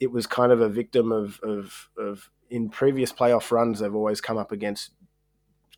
[0.00, 4.20] it was kind of a victim of, of, of in previous playoff runs, they've always
[4.20, 4.90] come up against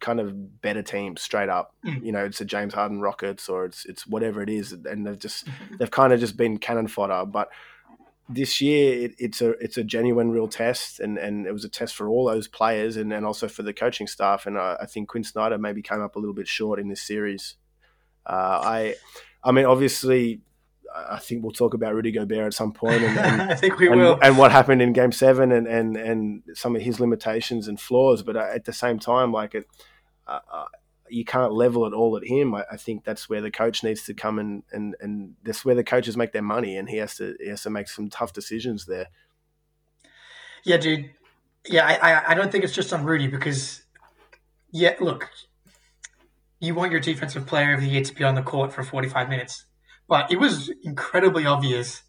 [0.00, 1.74] kind of better teams straight up.
[1.84, 2.04] Mm.
[2.04, 5.18] You know, it's a James Harden Rockets or it's it's whatever it is, and they've
[5.18, 5.46] just
[5.78, 7.24] they've kind of just been cannon fodder.
[7.26, 7.48] But
[8.28, 11.68] this year, it, it's a it's a genuine, real test, and, and it was a
[11.68, 14.46] test for all those players, and, and also for the coaching staff.
[14.46, 17.02] And I, I think Quinn Snyder maybe came up a little bit short in this
[17.02, 17.56] series.
[18.28, 18.94] Uh, I,
[19.42, 20.42] I mean, obviously,
[20.94, 23.88] I think we'll talk about Rudy Gobert at some point, and, and I think we
[23.88, 27.68] and, will, and what happened in Game Seven, and and and some of his limitations
[27.68, 28.22] and flaws.
[28.22, 29.66] But uh, at the same time, like it,
[30.26, 30.64] uh, uh,
[31.08, 32.54] you can't level it all at him.
[32.54, 35.74] I, I, think that's where the coach needs to come and and and that's where
[35.74, 38.32] the coaches make their money, and he has to he has to make some tough
[38.32, 39.08] decisions there.
[40.64, 41.10] Yeah, dude.
[41.66, 43.82] Yeah, I I don't think it's just on Rudy because,
[44.70, 45.28] yeah, look,
[46.60, 49.28] you want your defensive player of the year to be on the court for 45
[49.28, 49.64] minutes.
[50.08, 52.02] But it was incredibly obvious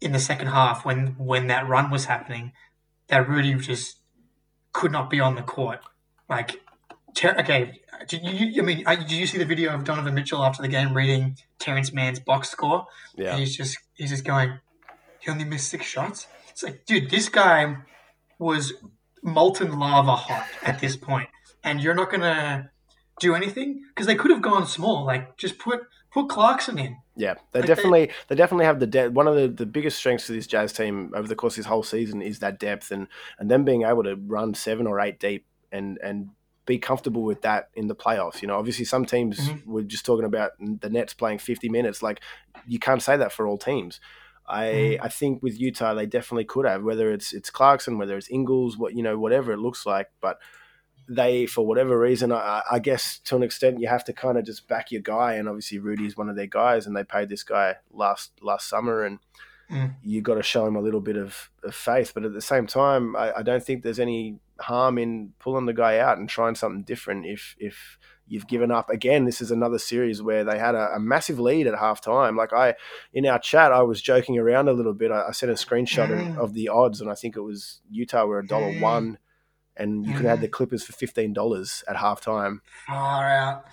[0.00, 2.52] in the second half when when that run was happening
[3.08, 3.98] that Rudy just
[4.72, 5.80] could not be on the court.
[6.28, 6.60] Like,
[7.14, 8.62] ter- okay, did you?
[8.62, 11.92] I mean, did you see the video of Donovan Mitchell after the game reading Terance
[11.92, 12.86] Mann's box score?
[13.16, 14.58] Yeah, and he's just he's just going.
[15.18, 16.26] He only missed six shots.
[16.48, 17.76] It's like, dude, this guy
[18.38, 18.72] was
[19.22, 21.28] molten lava hot at this point,
[21.62, 22.70] and you're not gonna
[23.20, 25.04] do anything because they could have gone small.
[25.04, 26.96] Like, just put put Clarkson in.
[27.16, 29.12] Yeah, they like definitely they, they, definitely have the depth.
[29.12, 31.66] One of the, the biggest strengths of this Jazz team over the course of this
[31.66, 33.06] whole season is that depth and
[33.38, 36.30] and them being able to run seven or eight deep and and
[36.66, 38.42] be comfortable with that in the playoffs.
[38.42, 39.70] You know, obviously some teams mm-hmm.
[39.70, 42.02] we're just talking about the Nets playing 50 minutes.
[42.02, 42.20] Like
[42.66, 44.00] you can't say that for all teams.
[44.46, 45.04] I mm-hmm.
[45.04, 48.78] I think with Utah they definitely could have whether it's it's Clarkson, whether it's Ingles,
[48.78, 50.38] what you know, whatever it looks like, but
[51.10, 54.44] they, for whatever reason, I, I, guess to an extent, you have to kind of
[54.44, 55.34] just back your guy.
[55.34, 58.68] And obviously, Rudy is one of their guys, and they paid this guy last last
[58.68, 59.18] summer, and
[59.68, 59.92] mm.
[60.04, 62.12] you got to show him a little bit of, of faith.
[62.14, 65.72] But at the same time, I, I, don't think there's any harm in pulling the
[65.72, 67.26] guy out and trying something different.
[67.26, 67.98] If if
[68.28, 71.66] you've given up again, this is another series where they had a, a massive lead
[71.66, 72.36] at halftime.
[72.36, 72.76] Like I,
[73.12, 75.10] in our chat, I was joking around a little bit.
[75.10, 76.30] I, I sent a screenshot mm.
[76.30, 78.80] of, of, the odds, and I think it was Utah were a dollar mm.
[78.80, 79.18] one
[79.76, 80.16] and you mm.
[80.16, 82.58] could have had the Clippers for fifteen dollars at halftime.
[82.86, 83.64] Far out.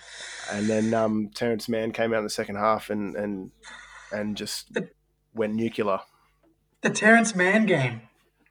[0.50, 3.50] And then um, Terance Mann came out in the second half and and
[4.12, 4.88] and just the,
[5.34, 6.00] went nuclear.
[6.82, 8.02] The Terance Mann game.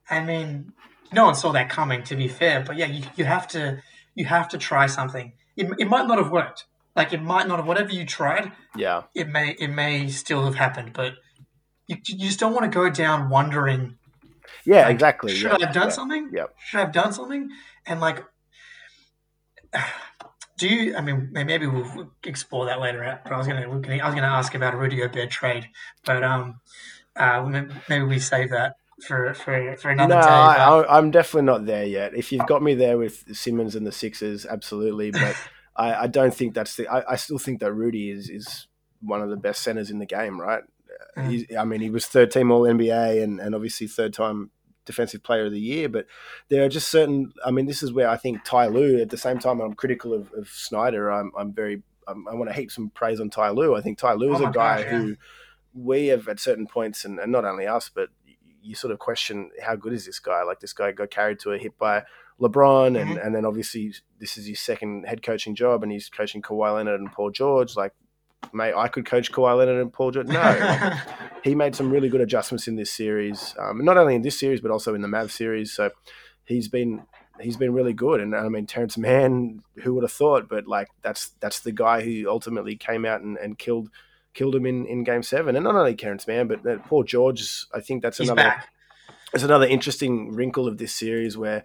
[0.10, 0.74] I mean,
[1.12, 2.04] no one saw that coming.
[2.04, 3.82] To be fair, but yeah, you, you have to
[4.16, 5.34] you have to try something.
[5.56, 6.66] It, it might not have worked.
[6.96, 7.68] Like it might not have.
[7.68, 10.94] Whatever you tried, yeah, it may it may still have happened.
[10.94, 11.14] But
[11.88, 13.97] you, you just don't want to go down wondering
[14.66, 15.34] yeah, like, exactly.
[15.34, 15.58] Should yeah.
[15.58, 16.30] I have done something?
[16.34, 16.46] Yeah.
[16.58, 17.50] Should I have done something?
[17.86, 18.24] And like,
[20.58, 20.96] do you?
[20.96, 23.20] I mean, maybe we'll explore that later.
[23.24, 25.70] But I was gonna, I was gonna ask about a Rudy Gobert trade,
[26.06, 26.60] but um,
[27.16, 28.76] uh, maybe we save that
[29.06, 30.28] for for, for another no, day.
[30.28, 32.14] I, I'm definitely not there yet.
[32.16, 35.12] If you've got me there with Simmons and the Sixers, absolutely.
[35.18, 35.36] But
[35.76, 36.88] I, I, don't think that's the.
[36.88, 38.68] I, I, still think that Rudy is is
[39.02, 40.64] one of the best centers in the game, right?
[41.18, 41.58] Mm.
[41.58, 44.52] I mean, he was third team All NBA and, and obviously third time
[44.86, 45.90] Defensive Player of the Year.
[45.90, 46.08] But
[46.50, 47.34] there are just certain.
[47.46, 49.00] I mean, this is where I think Ty Lue.
[49.00, 51.12] At the same time, I'm critical of, of Snyder.
[51.12, 51.84] I'm, I'm very.
[52.08, 53.76] I'm, i want to heap some praise on Ty Lue.
[53.76, 54.98] I think Ty Lue is oh a guy gosh, yeah.
[54.98, 55.16] who
[55.74, 58.10] we have at certain points, and, and not only us, but
[58.64, 60.44] you sort of question how good is this guy?
[60.44, 62.04] Like this guy got carried to a hit by
[62.42, 63.26] LeBron, and, mm-hmm.
[63.26, 67.00] and then obviously this is his second head coaching job, and he's coaching Kawhi Leonard
[67.00, 67.76] and Paul George.
[67.76, 67.94] Like
[68.54, 70.28] mate, I could coach Kawhi Leonard and Paul George.
[70.28, 70.94] No,
[71.44, 74.62] he made some really good adjustments in this series, um, not only in this series
[74.62, 75.74] but also in the Mav series.
[75.74, 75.92] So
[76.46, 77.04] he's been
[77.40, 78.22] he's been really good.
[78.22, 80.50] And I mean, Terance Mann, who would have thought?
[80.50, 83.90] But like that's that's the guy who ultimately came out and, and killed
[84.34, 85.56] killed him in, in Game Seven.
[85.56, 87.66] And not only Terance Mann, but uh, Paul George.
[87.74, 88.50] I think that's he's another.
[88.50, 88.68] Back.
[89.34, 91.64] It's another interesting wrinkle of this series where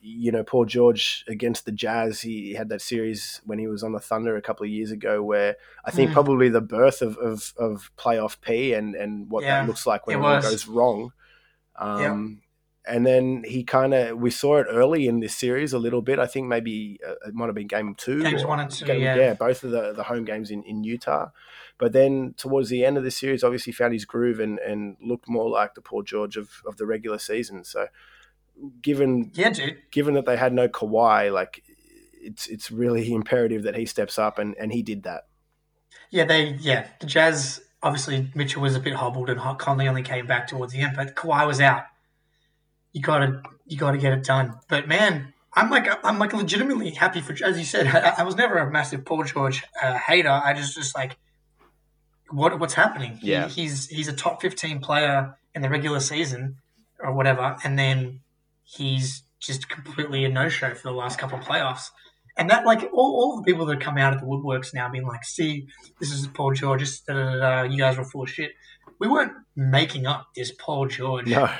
[0.00, 3.92] you know, Paul George against the Jazz, he had that series when he was on
[3.92, 6.14] the Thunder a couple of years ago, where I think mm.
[6.14, 10.06] probably the birth of, of, of, playoff P and, and what yeah, that looks like
[10.06, 11.12] when it, it goes wrong.
[11.76, 12.42] Um,
[12.86, 16.18] And then he kind of, we saw it early in this series a little bit.
[16.18, 18.22] I think maybe uh, it might have been game two.
[18.22, 19.16] Games one and two, game, yeah.
[19.16, 19.34] yeah.
[19.34, 21.28] both of the, the home games in, in Utah.
[21.76, 25.28] But then towards the end of the series, obviously found his groove and, and looked
[25.28, 27.64] more like the Paul George of, of the regular season.
[27.64, 27.88] So,
[28.82, 29.78] given yeah, dude.
[29.90, 31.62] given that they had no Kawhi, like
[32.20, 35.24] it's it's really imperative that he steps up, and and he did that.
[36.10, 40.26] Yeah, they yeah the Jazz obviously Mitchell was a bit hobbled, and Conley only came
[40.26, 41.84] back towards the end, but Kawhi was out.
[42.92, 44.58] You gotta you gotta get it done.
[44.68, 47.86] But man, I'm like I'm like legitimately happy for as you said.
[47.94, 50.30] I, I was never a massive Paul George uh, hater.
[50.30, 51.16] I just just like
[52.30, 53.18] what what's happening.
[53.22, 56.58] Yeah, he, he's he's a top 15 player in the regular season
[56.98, 58.20] or whatever, and then
[58.76, 61.90] he's just completely a no show for the last couple of playoffs.
[62.36, 64.88] And that, like, all, all the people that have come out of the woodworks now
[64.88, 65.66] being like, see,
[65.98, 68.52] this is Paul George, da, da, da, you guys were full of shit.
[68.98, 71.50] We weren't making up this Paul George no.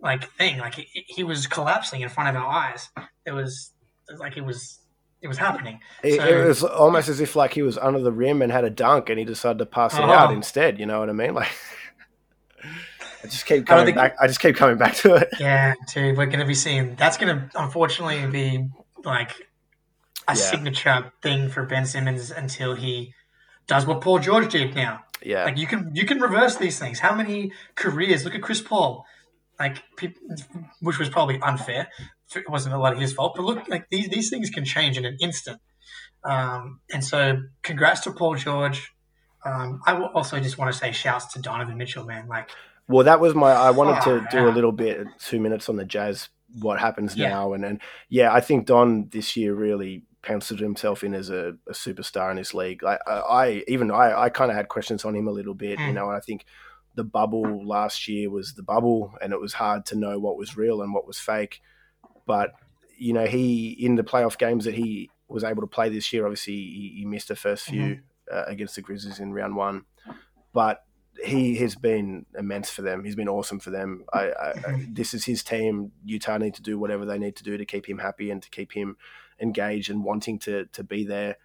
[0.00, 0.58] like thing.
[0.58, 2.90] Like, he, he, was collapsing in front of our eyes.
[3.24, 3.72] It was,
[4.18, 4.76] like, it was.
[5.22, 5.80] It was happening.
[6.02, 8.64] It, so, it, was almost as if like he was under the rim and had
[8.64, 10.10] a dunk, and he decided to pass it uh-huh.
[10.10, 10.80] out instead.
[10.80, 11.34] You know what I mean?
[11.34, 11.50] Like,
[13.22, 14.16] I just keep coming think, back.
[14.20, 15.28] I just keep coming back to it.
[15.40, 16.94] Yeah, dude, we're going to be seeing.
[16.96, 18.68] That's going to unfortunately be
[19.04, 19.32] like
[20.28, 20.34] a yeah.
[20.34, 23.14] signature thing for Ben Simmons until he
[23.66, 24.74] does what Paul George did.
[24.74, 26.98] Now, yeah, like you can you can reverse these things.
[26.98, 28.24] How many careers?
[28.24, 29.04] Look at Chris Paul,
[29.58, 29.82] like
[30.80, 31.88] which was probably unfair.
[32.34, 34.96] It wasn't a lot of his fault, but look, like these these things can change
[34.96, 35.60] in an instant.
[36.24, 38.92] Um, and so, congrats to Paul George.
[39.44, 42.28] Um, I also just want to say shouts to Donovan Mitchell, man.
[42.28, 42.50] Like
[42.90, 43.52] well, that was my.
[43.52, 46.28] I wanted to do a little bit, two minutes on the Jazz
[46.60, 47.28] what happens Yeah.
[47.30, 47.52] now.
[47.52, 51.72] And and yeah, I think Don this year really penciled himself in as a, a
[51.72, 52.82] superstar in this league.
[52.82, 55.78] Like I, I even I, I kind of had questions on him a little bit,
[55.78, 55.94] you Mm.
[55.94, 56.08] know.
[56.08, 56.44] And I think
[56.96, 60.56] the bubble last year was the bubble, and it was hard to know what was
[60.56, 61.60] real and what was fake.
[62.26, 62.50] But
[62.98, 66.26] you know, he in the playoff games that he was able to play this year,
[66.26, 68.00] obviously he, he missed the first few
[68.32, 69.84] uh, against the Grizzlies in round one,
[70.52, 70.82] but
[71.24, 73.04] he has been immense for them.
[73.04, 74.04] He's been awesome for them.
[74.12, 75.92] I, I, I, this is his team.
[76.04, 78.48] Utah need to do whatever they need to do to keep him happy and to
[78.50, 78.96] keep him
[79.40, 81.36] engaged and wanting to to be there.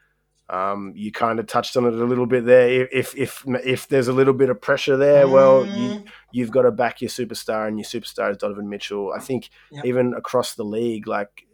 [0.48, 2.88] Um, you kind of touched on it a little bit there.
[2.92, 6.62] If if if there's a little bit of pressure there, well, you, Mm, you've got
[6.64, 9.12] to back your superstar, and your superstar is Donovan Mitchell.
[9.12, 9.86] I think Yep.
[9.86, 11.48] even across the league, like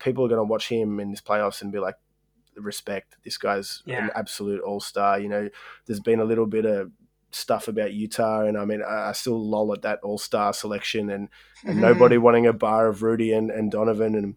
[0.00, 1.94] people are going to watch him in this playoffs and be like,
[2.56, 3.16] respect.
[3.24, 4.04] This guy's Yeah.
[4.04, 5.20] an absolute all star.
[5.20, 5.48] You know,
[5.86, 6.90] there's been a little bit of
[7.32, 11.10] stuff about Utah, and I mean, I, I still loll at that all star selection
[11.10, 11.28] and,
[11.64, 11.82] and mhm.
[11.82, 14.14] nobody wanting a bar of Rudy and, and Donovan.
[14.14, 14.34] And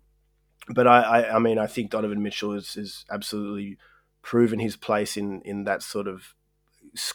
[0.69, 3.77] but I, I, I mean, I think Donovan Mitchell is, is absolutely
[4.21, 6.35] proven his place in in that sort of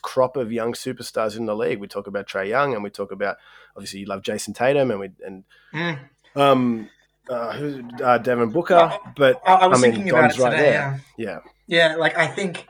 [0.02, 1.78] crop of young superstars in the league.
[1.80, 3.36] We talk about Trae Young, and we talk about
[3.76, 5.98] obviously you love Jayson Tatum, and we and Mm.
[6.34, 6.88] um
[7.28, 10.42] uh, who uh, Devin Booker, but I, I was I mean, thinking about Don's it
[10.42, 11.02] right there.
[11.16, 11.40] Yeah.
[11.66, 12.66] yeah, Yeah, like I think,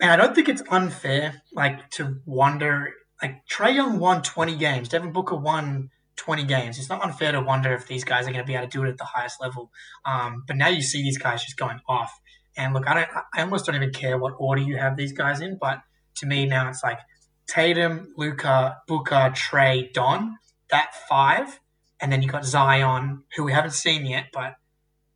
[0.00, 2.92] and I don't think it's unfair, like to wonder,
[3.22, 6.78] like Trae Young won 20 games, Devin Booker won 20 games.
[6.78, 8.84] It's not unfair to wonder if these guys are going to be able to do
[8.84, 9.70] it at the highest level.
[10.04, 12.12] Um, but now you see these guys just going off.
[12.56, 15.40] And look, I don't, I almost don't even care what order you have these guys
[15.40, 15.80] in, but
[16.16, 16.98] to me now it's like
[17.46, 20.36] Tatum, Luka, Booker, Trae, Don,
[20.70, 21.60] that five,
[22.00, 24.54] and then you got Zion, who we haven't seen yet, but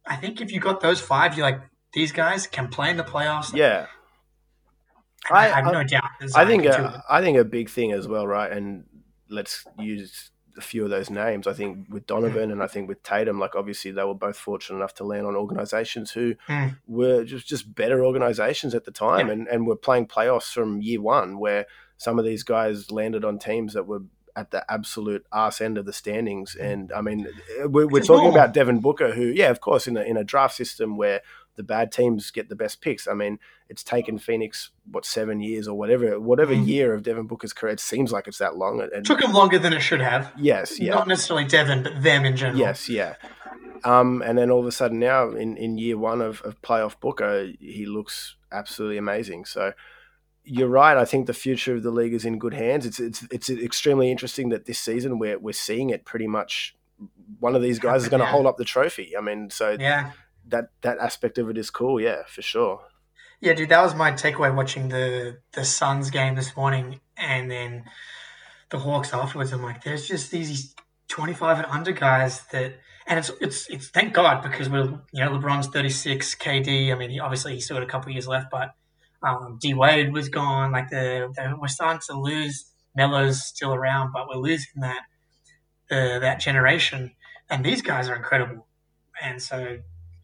[0.06, 1.60] I think if you got those five, you're like,
[1.92, 3.54] these guys can play in the playoffs.
[3.54, 3.86] yeah.
[5.30, 6.04] I, I- I have I- no doubt.
[6.34, 8.50] I think uh, I think a big thing as well, right?
[8.50, 8.84] And
[9.28, 11.46] let's use a few of those names.
[11.48, 14.76] I think with Donovan and I think with Tatum, like obviously they were both fortunate
[14.76, 16.76] enough to land on organizations who Mm.
[16.86, 19.32] were just just better organizations at the time, Yeah.
[19.32, 21.66] and and were playing playoffs from year one, where
[21.96, 24.02] some of these guys landed on teams that were
[24.36, 26.56] at the absolute arse end of the standings.
[26.56, 27.28] And I mean,
[27.66, 28.32] we're, we're talking normal.
[28.34, 31.20] about Devin Booker, who, yeah, of course, in a, in a draft system where
[31.56, 33.06] the bad teams get the best picks.
[33.06, 33.38] I mean,
[33.68, 36.66] it's taken Phoenix what seven years or whatever, whatever Mhm.
[36.66, 37.72] year of Devin Booker's career.
[37.72, 38.80] It seems like it's that long.
[38.80, 40.32] It took him longer than it should have.
[40.36, 42.58] yes, yeah, Not necessarily Devin, but them in general.
[42.58, 43.14] yes, yeah.
[43.84, 46.98] Um, and then all of a sudden now, in, in year one of, of playoff
[47.00, 49.44] Booker, he looks absolutely amazing.
[49.44, 49.72] So
[50.42, 50.96] you're right.
[50.96, 52.84] I think the future of the league is in good hands.
[52.86, 56.76] It's it's it's extremely interesting that this season we're we're seeing it pretty much.
[57.40, 58.30] One of these guys is going to Yeah.
[58.32, 59.14] hold up the trophy.
[59.16, 60.12] I mean, so Yeah.
[60.48, 62.00] That that aspect of it is cool.
[62.00, 62.80] Yeah, for sure.
[63.40, 67.84] Yeah, dude, that was my takeaway watching the the Suns game this morning, and then
[68.70, 69.52] the Hawks afterwards.
[69.52, 70.74] I'm like, there's just these
[71.08, 72.74] 25 and under guys that,
[73.06, 76.92] and it's it's it's thank God because we're you know LeBron's 36, KD.
[76.92, 78.74] I mean, he obviously he's still got a couple years left, but
[79.22, 80.72] um, D Wade was gone.
[80.72, 82.70] Like the, the we're starting to lose.
[82.96, 85.00] Melo's still around, but we're losing that
[85.90, 87.12] uh, that generation,
[87.50, 88.66] and these guys are incredible,
[89.20, 89.78] and so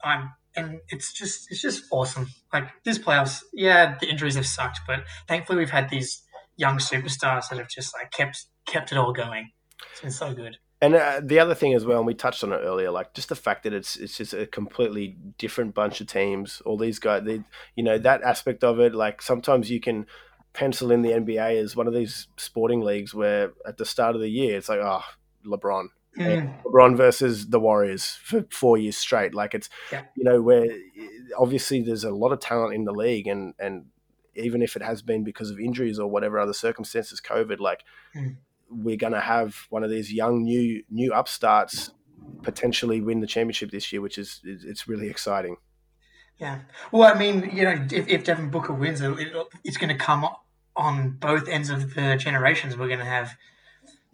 [0.05, 2.29] I'm and it's just it's just awesome.
[2.53, 6.23] Like this playoffs, yeah, the injuries have sucked, but thankfully we've had these
[6.57, 9.51] young superstars that have just like kept kept it all going.
[9.93, 10.59] It's been so good.
[10.83, 13.29] And uh, the other thing as well, and we touched on it earlier, like just
[13.29, 16.63] the fact that it's it's just a completely different bunch of teams.
[16.65, 17.43] All these guys, they,
[17.77, 18.95] you know, that aspect of it.
[18.95, 20.07] Like sometimes you can
[20.53, 24.21] pencil in the NBA as one of these sporting leagues where at the start of
[24.21, 25.03] the year it's like, oh,
[25.47, 25.89] LeBron,
[26.19, 29.33] Mm, LeBron versus the Warriors for four years straight.
[29.35, 30.03] Like it's, Yeah.
[30.17, 30.67] you know, where
[31.39, 33.87] obviously there's a lot of talent in the league, and and
[34.35, 37.85] even if it has been because of injuries or whatever other circumstances, COVID, like
[38.17, 38.37] Mm.
[38.69, 41.93] we're gonna have one of these young new new upstarts
[42.43, 45.57] potentially win the championship this year, which is it's really exciting.
[46.39, 46.61] Yeah.
[46.91, 49.95] Well, I mean, you know, if, if Devin Booker wins, it, it- it's going to
[50.05, 50.27] come
[50.75, 52.77] on both ends of the generations.
[52.79, 53.37] We're going to have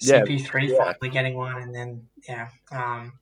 [0.03, 0.76] CP3 yeah.
[0.78, 2.49] finally getting one, and then yeah.
[2.70, 3.14] Um,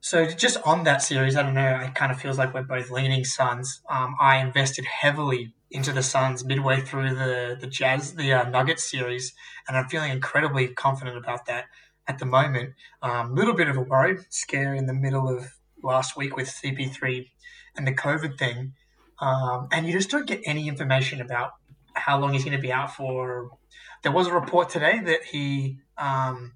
[0.00, 1.80] so just on that series, I don't know.
[1.80, 3.80] It kind of feels like we're both leaning Suns.
[3.88, 8.84] Um, I invested heavily into the Suns midway through the the Jazz the uh, Nuggets
[8.84, 9.32] series,
[9.66, 11.66] and I'm feeling incredibly confident about that
[12.06, 12.74] at the moment.
[13.02, 16.48] A um, little bit of a worry, scare in the middle of last week with
[16.48, 17.26] CP3
[17.76, 18.74] and the COVID thing,
[19.20, 21.52] um, and you just don't get any information about
[21.94, 23.50] how long he's going to be out for.
[24.02, 26.54] There was a report today that he um,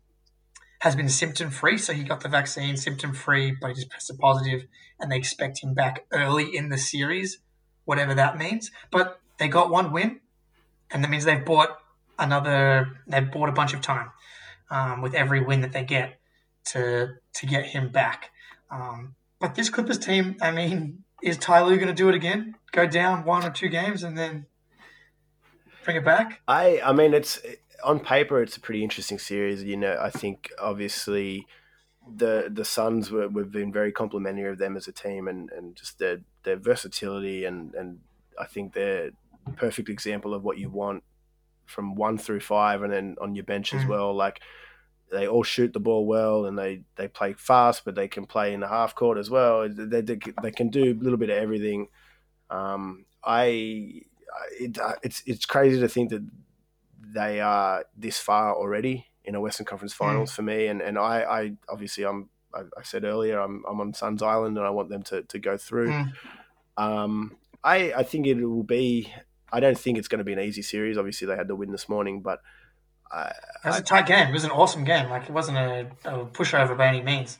[0.80, 4.18] has been symptom free, so he got the vaccine symptom free, but he just tested
[4.18, 4.66] positive,
[5.00, 7.38] and they expect him back early in the series,
[7.84, 8.70] whatever that means.
[8.90, 10.20] But they got one win,
[10.90, 11.78] and that means they've bought
[12.18, 13.00] another.
[13.06, 14.10] They've bought a bunch of time
[14.70, 16.20] um, with every win that they get
[16.66, 18.30] to to get him back.
[18.70, 22.54] Um, but this Clippers team, I mean, is Ty Lue going to do it again?
[22.72, 24.46] Go down one or two games and then
[25.84, 26.40] bring it back?
[26.46, 27.40] I I mean, it's
[27.84, 29.62] on paper, it's a pretty interesting series.
[29.62, 31.46] You know, I think obviously
[32.16, 35.76] the the Suns were we've been very complimentary of them as a team and, and
[35.76, 38.00] just their their versatility and and
[38.38, 39.10] I think they're
[39.46, 41.04] a perfect example of what you want
[41.66, 43.88] from one through five and then on your bench as Mm.
[43.88, 44.14] well.
[44.14, 44.40] Like
[45.10, 48.52] they all shoot the ball well and they, they play fast, but they can play
[48.52, 49.68] in the half court as well.
[49.68, 51.88] They, they, they can do a little bit of everything.
[52.50, 54.02] Um, I
[54.58, 56.22] it, it's it's crazy to think that
[57.14, 60.66] they are this far already in a Western Conference Finals for me.
[60.66, 64.56] And and I, I obviously I'm I, I said earlier I'm I'm on Suns Island
[64.58, 65.90] and I want them to, to go through.
[65.90, 66.12] Mm.
[66.76, 69.12] Um, I I think it will be.
[69.52, 70.98] I don't think it's going to be an easy series.
[70.98, 72.40] Obviously, they had to win this morning, but
[73.10, 73.32] I,
[73.64, 74.28] It was a tight game.
[74.28, 75.08] It was an awesome game.
[75.08, 77.38] Like it wasn't a, a pushover by any means.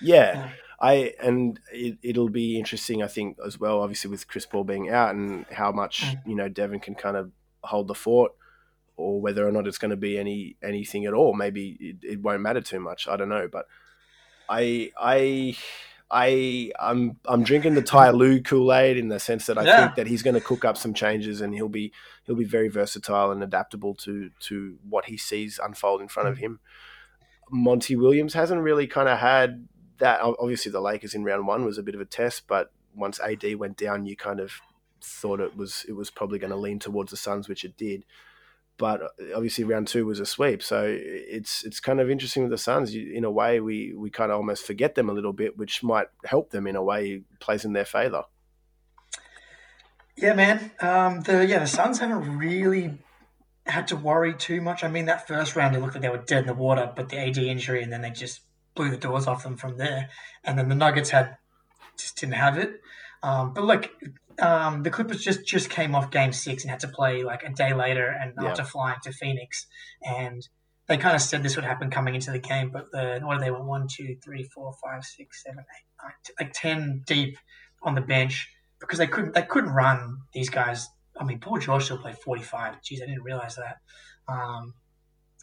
[0.00, 0.50] yeah, Yeah.
[0.80, 3.02] I and it, it'll be interesting.
[3.02, 3.82] I think as well.
[3.82, 6.20] Obviously, with Chris Paul being out and how much Mm.
[6.26, 7.32] you know Devin can kind of
[7.62, 8.32] hold the fort,
[9.00, 11.34] or whether or not it's going to be any anything at all.
[11.34, 13.08] Maybe it, it won't matter too much.
[13.08, 13.66] I don't know, but
[14.48, 15.56] I I.
[16.12, 19.76] I I'm I'm drinking the Ty Lue Kool Aid in the sense that I Yeah.
[19.76, 21.92] think that he's going to cook up some changes and he'll be
[22.24, 26.38] he'll be very versatile and adaptable to to what he sees unfold in front of
[26.38, 26.40] mm.
[26.40, 26.60] him.
[27.48, 30.20] Monty Williams hasn't really kind of had that.
[30.20, 33.44] Obviously, the Lakers in round one was a bit of a test, but once AD
[33.56, 34.60] went down, you kind of
[35.00, 38.04] thought it was it was probably going to lean towards the Suns, which it did.
[38.80, 42.50] But uh, obviously, round two was a sweep, so it's it's kind of interesting with
[42.50, 42.94] the Suns.
[42.94, 46.06] In a way, we we kind of almost forget them a little bit, which might
[46.24, 48.24] help them in a way, plays in their favor.
[50.16, 50.70] Yeah, man.
[50.80, 52.98] Um, the yeah the Suns haven't really
[53.66, 54.82] had to worry too much.
[54.82, 57.10] I mean, that first round it looked like they were dead in the water, but
[57.10, 58.40] the AD injury, and then they just
[58.74, 60.08] blew the doors off them from there.
[60.42, 61.36] And then the Nuggets had
[61.98, 62.80] just didn't have it.
[63.22, 63.90] Um, but look,
[64.40, 67.50] um, the Clippers just just came off Game Six and had to play like a
[67.50, 68.48] day later, and Yeah.
[68.50, 69.66] after flying to Phoenix,
[70.04, 70.46] and
[70.86, 72.70] they kind of said this would happen coming into the game.
[72.70, 73.50] But the what are they?
[73.50, 77.36] Were one, two, three, four, five, six, seven, eight, nine, t- like ten deep
[77.82, 78.48] on the bench
[78.80, 80.88] because they couldn't they couldn't run these guys.
[81.20, 82.76] I mean, Paul George still played forty five.
[82.76, 83.78] Jeez, I didn't realize that.
[84.26, 84.74] Um,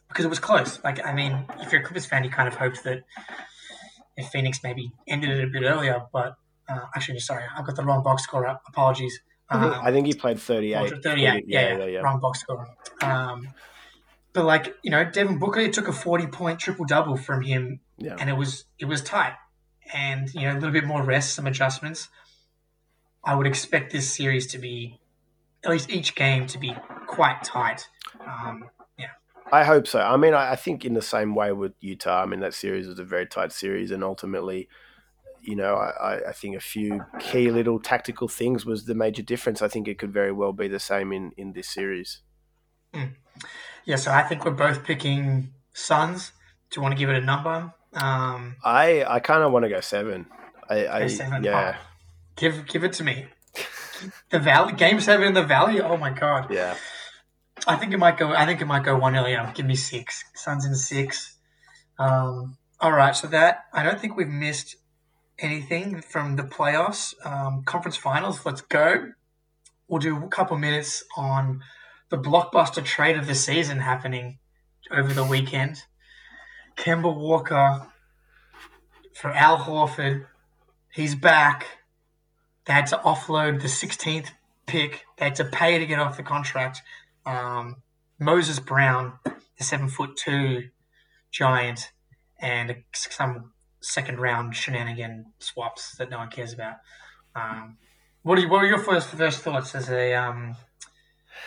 [0.08, 0.82] because it was close.
[0.84, 3.04] Like, I mean, if you're a Clippers fan, you kind of hoped that
[4.16, 6.02] if Phoenix maybe ended it a bit earlier.
[6.14, 6.36] But
[6.68, 8.64] uh, actually, sorry, I've got the wrong box score up.
[8.68, 9.20] Apologies.
[9.50, 11.02] Um, I think he played thirty eight.
[11.02, 12.68] 38, yeah, yeah, wrong box score.
[13.02, 13.48] Um,
[14.34, 18.18] but like you know, Devin Booker, took a forty-point triple double from him, Yeah.
[18.20, 19.34] and it was it was tight,
[19.94, 22.10] and you know, a little bit more rest, some adjustments.
[23.24, 25.00] I would expect this series to be,
[25.64, 26.76] at least each game to be
[27.08, 27.88] quite tight.
[28.26, 28.70] Um,
[29.52, 30.00] I hope so.
[30.00, 32.22] I mean, I, I think in the same way with Utah.
[32.22, 34.68] I mean, that series was a very tight series, and ultimately,
[35.48, 39.62] you know, I, I- think a few key little tactical things was the major difference.
[39.62, 42.22] I think it could very well be the same in in this series.
[43.86, 46.32] yeah, so I think we're both picking Suns.
[46.70, 47.74] Do you want to give it a number?
[47.94, 50.28] Um, I I kind of want to go seven.
[50.70, 51.78] I, I seven, yeah
[52.38, 53.26] give give it to me.
[54.30, 55.82] The Valley game seven in the Valley.
[55.82, 56.52] Oh my god.
[56.52, 56.76] yeah.
[57.66, 58.32] I think it might go.
[58.32, 59.52] I think it might go one earlier.
[59.56, 60.24] Give me six.
[60.36, 61.36] Suns in six.
[61.98, 63.16] Um, all right.
[63.16, 64.76] So that I don't think we've missed
[65.40, 68.46] anything from the playoffs, um, conference finals.
[68.46, 69.12] Let's go.
[69.88, 71.62] We'll do a couple minutes on
[72.10, 74.40] the blockbuster trade of the season happening
[74.92, 75.84] over the weekend.
[76.76, 77.88] Kemba Walker
[79.14, 80.26] for Al Horford.
[80.92, 81.66] He's back.
[82.66, 84.30] They had to offload the 16th
[84.66, 85.06] pick.
[85.18, 86.82] They had to pay to get off the contract.
[87.26, 87.78] Um,
[88.20, 90.70] Moses Brown, the seven foot two
[91.32, 91.92] giant,
[92.40, 93.54] and some
[93.88, 96.76] second round shenanigan swaps that no one cares about.
[97.36, 97.78] Um,
[98.24, 100.56] what are you, what are your first first thoughts as a um,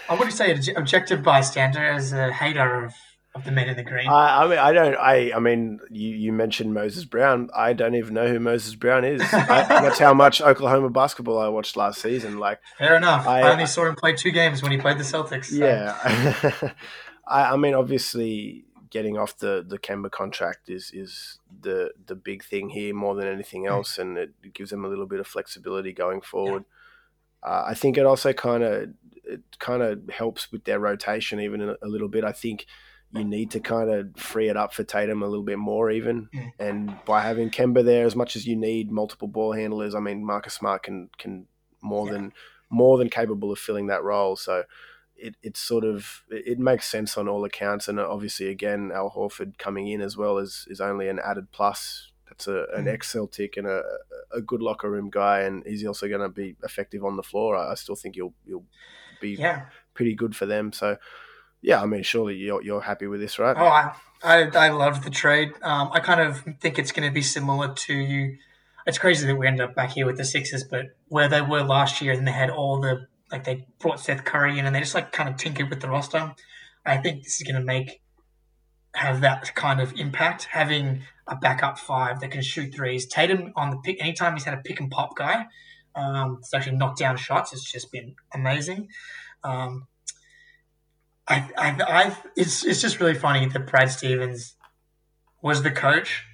[0.08, 2.94] I wouldn't say an objective bystander, as a hater of,
[3.34, 4.08] of the men in the green.
[4.08, 4.96] I, I mean, I don't.
[4.96, 7.50] I, I mean, you, you mentioned Moses Brown.
[7.54, 9.20] I don't even know who Moses Brown is.
[9.32, 12.38] I, that's how much Oklahoma basketball I watched last season.
[12.38, 13.26] Like, Fair enough.
[13.26, 15.46] I, I- only saw him play two games when he played the Celtics.
[15.46, 16.72] so- yeah.
[17.26, 22.44] I, I mean, obviously, getting off the the Kemba contract is is the the big
[22.44, 25.92] thing here more than anything else, and it, gives them a little bit of flexibility
[25.92, 26.64] going forward.
[27.42, 28.90] Uh, I think it also kind of
[29.24, 32.24] it kind of helps with their rotation even a, a little bit.
[32.24, 32.66] I think
[33.12, 36.28] you need to kind of free it up for Tatum a little bit more even,
[36.34, 36.52] Mm.
[36.58, 40.24] and by having Kemba there as much as you need multiple ball handlers, I mean
[40.24, 41.46] Marcus Smart can can
[41.80, 42.12] more Yeah.
[42.12, 42.32] than
[42.68, 44.36] more than capable of filling that role.
[44.36, 44.64] So
[45.20, 49.58] it, it's sort of it makes sense on all accounts, and obviously again Al Horford
[49.58, 52.08] coming in as well is is only an added plus.
[52.28, 52.92] That's a, an mm.
[52.92, 53.82] ex Celtic and a,
[54.32, 57.56] a good locker room guy, and he's also going to be effective on the floor.
[57.56, 58.64] I, I still think he'll he'll
[59.20, 59.66] be yeah.
[59.94, 60.72] pretty good for them.
[60.72, 60.96] So
[61.62, 63.56] yeah, I mean, surely you're you're happy with this, right?
[63.58, 65.50] Oh, I I, I love the trade.
[65.62, 68.36] Um, I kind of think it's going to be similar to you.
[68.86, 71.62] It's crazy that we end up back here with the Sixers, but where they were
[71.62, 74.80] last year, and they had all the like they brought Seth Curry in, and they
[74.80, 76.34] just like kind of tinkered with the roster.
[76.84, 78.00] I think this is going to make
[78.94, 80.44] have that kind of impact.
[80.50, 83.06] Having a backup five that can shoot threes.
[83.06, 85.46] Tatum on the pick anytime he's had a pick and pop guy,
[85.94, 87.52] um, it's actually knocked down shots.
[87.52, 88.88] It's just been amazing.
[89.44, 89.86] Um,
[91.28, 94.56] I, I, I, it's, it's just really funny that Brad Stevens
[95.40, 96.24] was the coach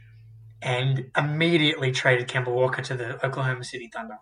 [0.63, 4.17] and immediately traded Kemba Walker to the Oklahoma City Thunder.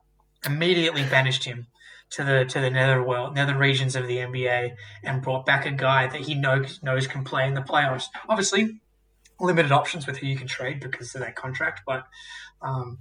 [0.45, 1.69] Immediately banished him
[2.17, 5.71] to the to the nether world, nether regions of the NBA, and brought back a
[5.71, 8.05] guy that he knows knows can play in the playoffs.
[8.29, 8.81] Obviously,
[9.41, 12.07] limited options with who you can trade because of that contract, but
[12.63, 12.99] um,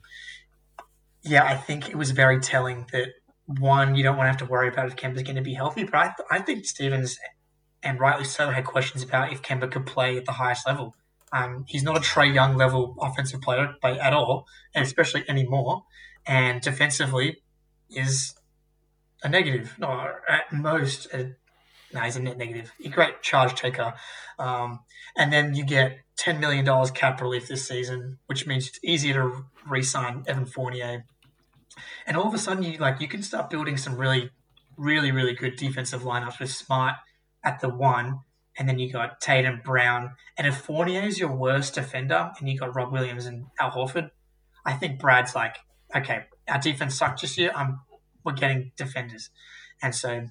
[1.24, 3.10] yeah, I think it was very telling that
[3.46, 5.84] one, you don't want to have to worry about if Kemba's going to be healthy,
[5.84, 7.20] but I, th- I think Stevens
[7.84, 10.96] and rightly so, had questions about if Kemba could play at the highest level.
[11.32, 15.84] Um, he's not a Trae Young level offensive player by, at all, and especially anymore.
[16.26, 17.42] And defensively,
[17.90, 18.36] is
[19.24, 19.76] a negative.
[19.78, 21.36] No, at most, a,
[21.94, 22.72] no, he's a net negative.
[22.84, 23.94] A great charge taker.
[24.38, 24.80] Um,
[25.18, 29.46] and then you get $10 million cap relief this season, which means it's easier to
[29.68, 31.06] re-sign Evan Fournier.
[32.06, 34.30] And all of a sudden, you like you can start building some really,
[34.78, 36.96] really, really good defensive lineups with Smart–
[37.44, 38.20] at the one,
[38.58, 42.58] and then you got Tatum, Brown, and if Fournier is your worst defender, and you
[42.58, 44.12] got Rob Williams and Al Horford,
[44.66, 45.58] I think Brad's like,
[45.96, 47.52] okay, our defense sucked this year.
[47.54, 47.82] I'm
[48.24, 49.30] we're getting defenders,
[49.82, 50.28] and so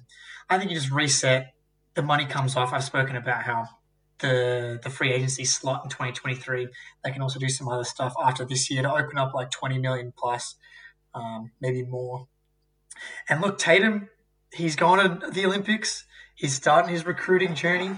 [0.49, 1.53] I think you just reset.
[1.95, 2.73] The money comes off.
[2.73, 3.67] I've spoken about how
[4.19, 6.67] the the free agency slot in 2023.
[7.03, 9.77] They can also do some other stuff after this year to open up like 20
[9.77, 10.55] million plus,
[11.13, 12.27] um, maybe more.
[13.29, 14.09] And look, Tatum,
[14.51, 17.91] he's gone to the Olympics he's starting his recruiting journey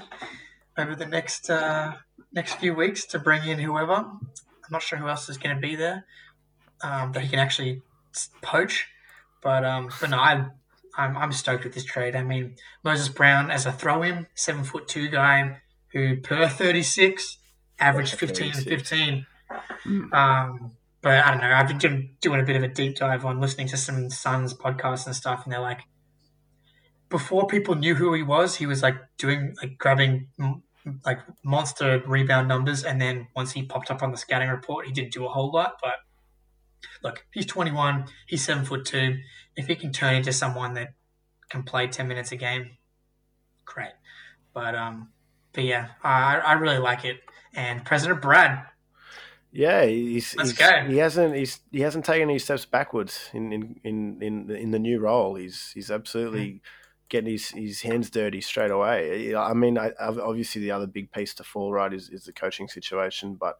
[0.77, 1.93] over the next uh,
[2.33, 3.93] next few weeks to bring in whoever.
[3.93, 6.05] I'm not sure who else is going to be there
[6.81, 7.81] um, that he can actually
[8.41, 8.87] poach.
[9.45, 10.47] But um, but no, I,
[10.97, 12.15] I'm I'm stoked with this trade.
[12.15, 15.61] I mean, Moses Brown as a throw-in, seven foot two guy
[15.93, 17.37] who per 36
[17.79, 19.25] averaged 15 and 15.
[19.83, 20.13] Hmm.
[20.13, 20.71] Um,
[21.03, 21.53] but I don't know.
[21.53, 24.55] I've been doing, doing a bit of a deep dive on listening to some Suns
[24.55, 25.81] podcasts and stuff, and they're like,
[27.09, 30.29] before people knew who he was, he was like doing like grabbing
[31.05, 34.91] like monster rebound numbers, and then once he popped up on the scouting report, he
[34.91, 35.75] didn't do a whole lot.
[35.83, 35.93] But
[37.03, 39.19] look, he's 21, he's seven foot two.
[39.55, 40.93] If he can turn into someone that
[41.49, 42.71] can play 10 minutes a game,
[43.63, 43.93] great.
[44.53, 45.09] But um,
[45.53, 47.19] but yeah, I I really like it.
[47.53, 48.65] And President Brad,
[49.51, 50.85] yeah, he's, Let's he's, go.
[50.85, 54.79] he hasn't he's he hasn't taken any steps backwards in in in in, in the
[54.79, 55.35] new role.
[55.35, 56.47] He's he's absolutely.
[56.47, 56.59] Mm
[57.09, 59.35] getting his, his hands dirty straight away.
[59.35, 62.67] I mean, I, obviously the other big piece to fall right is, is the coaching
[62.67, 63.57] situation, but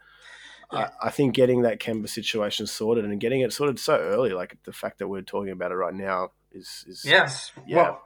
[0.72, 0.89] yeah.
[1.01, 4.57] I, I, think getting that Kemba situation sorted and getting it sorted so early, like
[4.63, 8.01] the fact that we're talking about it right now, is is yes, yeah, well,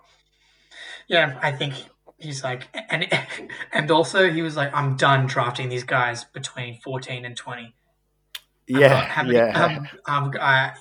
[1.07, 1.39] yeah.
[1.41, 1.75] I think
[2.17, 3.07] he's like, and
[3.71, 7.73] and also he was like, I'm done drafting these guys between 14 and 20.
[8.67, 9.87] Yeah, yeah.
[10.05, 10.73] Um, um, I,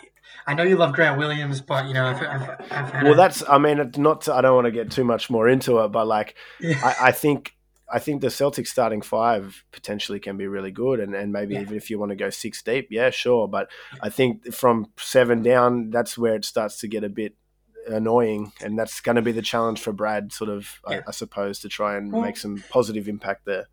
[0.47, 3.43] I know you love Grant Williams, but you know, I've, I've, I've well, that's.
[3.49, 4.23] I mean, not.
[4.23, 6.81] To, I don't want to get too much more into it, but like, yeah.
[6.83, 7.55] I, I, think.
[7.91, 11.63] I think the Celtics starting five potentially can be really good, and, and maybe yeah.
[11.63, 13.49] even if you want to go six deep, yeah, sure.
[13.49, 13.71] But
[14.03, 17.35] I think from seven down, that's where it starts to get a bit
[17.87, 20.99] annoying, and that's going to be the challenge for Brad, sort of, yeah.
[20.99, 23.67] I, I, suppose, to try and well, make some positive impact there.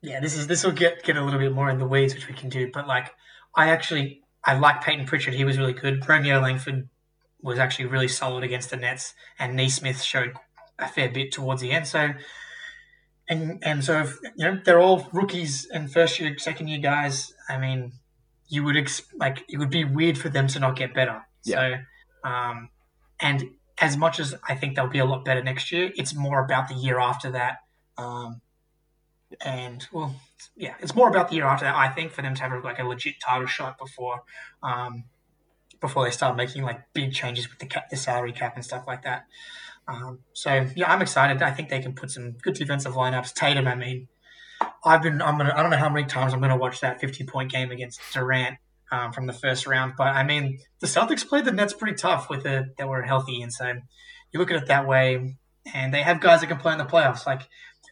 [0.00, 2.28] Yeah, this is this will get get a little bit more in the weeds, which
[2.28, 2.70] we can do.
[2.72, 3.12] But like,
[3.56, 5.34] I actually I like Payton Pritchard.
[5.34, 6.06] He was really good.
[6.08, 6.88] Romeo Langford
[7.40, 10.34] was actually really solid against the Nets, and Nesmith showed
[10.78, 11.86] a fair bit towards the end.
[11.86, 12.10] So,
[13.28, 17.32] and and so if, you know they're all rookies and first year, second year guys.
[17.48, 17.92] I mean,
[18.48, 21.24] you would ex- like it would be weird for them to not get better.
[21.44, 21.82] Yeah.
[22.22, 22.68] So, um,
[23.20, 26.44] and as much as I think they'll be a lot better next year, it's more
[26.44, 27.58] about the year after that.
[27.96, 28.40] Um,
[29.44, 30.14] and well,
[30.56, 31.74] yeah, it's more about the year after that.
[31.74, 34.22] I think for them to have like a legit title shot before,
[34.62, 35.04] um,
[35.80, 38.84] before they start making like big changes with the cap, the salary cap and stuff
[38.86, 39.26] like that.
[39.86, 41.42] Um, so yeah, I'm excited.
[41.42, 43.34] I think they can put some good defensive lineups.
[43.34, 44.08] Tatum, I mean,
[44.84, 47.24] I've been I'm gonna I don't know how many times I'm gonna watch that 50
[47.24, 48.58] point game against Durant
[48.90, 52.30] um, from the first round, but I mean the Celtics played the Nets pretty tough
[52.30, 52.76] with it.
[52.76, 53.74] They were healthy, and so
[54.32, 55.36] you look at it that way,
[55.72, 57.26] and they have guys that can play in the playoffs.
[57.26, 57.42] Like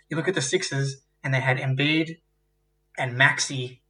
[0.08, 2.18] you look at the Sixers, and they had Embiid
[2.98, 3.82] and Maxey,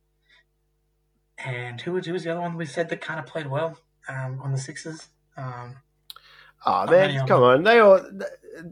[1.38, 3.78] and who was who was the other one we said that kind of played well
[4.09, 5.09] um, on the Sixers?
[5.36, 5.76] Um,
[6.66, 7.62] oh man, come on!
[7.62, 8.00] They all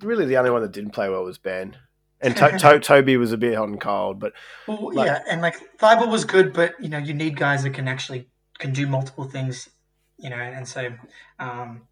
[0.00, 1.76] really the only one that didn't play well was Ben.
[2.20, 4.32] And to- to- Toby was a bit hot and cold, but
[4.66, 7.70] well, like, yeah, and like Thybulle was good, but you know you need guys that
[7.70, 8.28] can actually
[8.58, 9.68] can do multiple things,
[10.18, 10.90] you know, and so
[11.38, 11.82] um,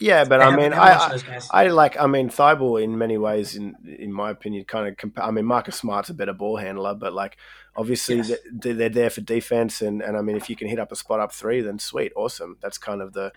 [0.00, 1.98] yeah, but I mean, I, I, I, like.
[1.98, 4.96] I mean, Thybulle in many ways, in in my opinion, kind of.
[4.96, 7.36] Compa- I mean, Marcus Smart's a better ball handler, but like,
[7.74, 8.32] obviously, yes.
[8.52, 10.96] they're, they're there for defense, and and I mean, if you can hit up a
[10.96, 12.58] spot up three, then sweet, awesome.
[12.62, 13.32] That's kind of the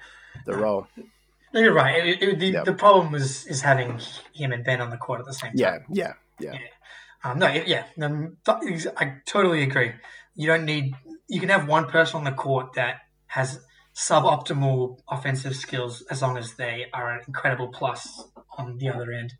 [0.46, 0.88] the role.
[1.54, 2.06] No, you're right.
[2.06, 2.66] It, it, the, yep.
[2.66, 4.00] the problem was is having
[4.34, 5.56] him and Ben on the court at the same time.
[5.56, 6.54] Yeah, yeah, yeah.
[6.54, 6.60] yeah.
[7.24, 7.86] Um, no, yeah,
[8.98, 9.92] I totally agree.
[10.36, 10.96] You don't need.
[11.28, 13.60] You can have one person on the court that has
[13.96, 18.24] suboptimal offensive skills as long as they are an incredible plus
[18.58, 19.34] on the other end.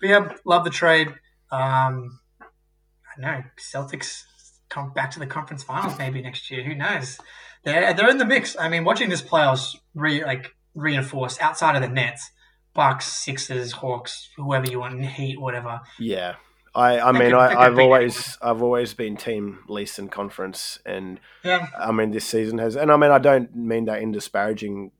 [0.00, 1.08] But yeah, love the trade.
[1.50, 4.22] Um, I know Celtics
[4.68, 6.62] come back to the conference finals maybe next year.
[6.62, 7.18] Who knows?
[7.64, 8.56] They're they're in the mix.
[8.58, 12.30] I mean, watching this playoffs re like reinforced outside of the Nets,
[12.74, 15.80] Bucks, Sixers, Hawks, whoever you want, Heat, whatever.
[15.98, 16.36] Yeah,
[16.76, 21.68] I, I mean, I, have always, I've always been team Leeson conference, and yeah.
[21.76, 24.92] I mean, this season has, and I mean, I don't mean that in disparaging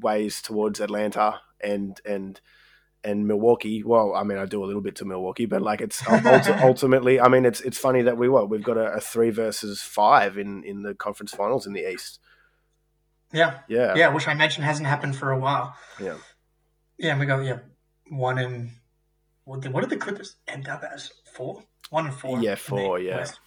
[0.00, 2.40] ways towards Atlanta and and
[3.02, 3.82] and Milwaukee.
[3.82, 6.00] Well, I mean, I do a little bit to Milwaukee, but like, it's
[6.62, 9.82] ultimately, I mean, it's it's funny that we what we've got a, a, three versus
[9.82, 12.20] five in in the conference finals in the East.
[13.32, 14.08] Yeah, yeah, yeah.
[14.08, 15.76] Which I mentioned hasn't happened for a while.
[16.00, 16.16] Yeah,
[16.98, 17.12] yeah.
[17.12, 17.58] and We go, yeah,
[18.08, 18.72] one in
[19.44, 21.10] what did, what did the Clippers end up as?
[21.32, 22.40] Four, one and four.
[22.40, 22.98] Yeah, four.
[22.98, 23.16] Yeah.
[23.16, 23.40] West.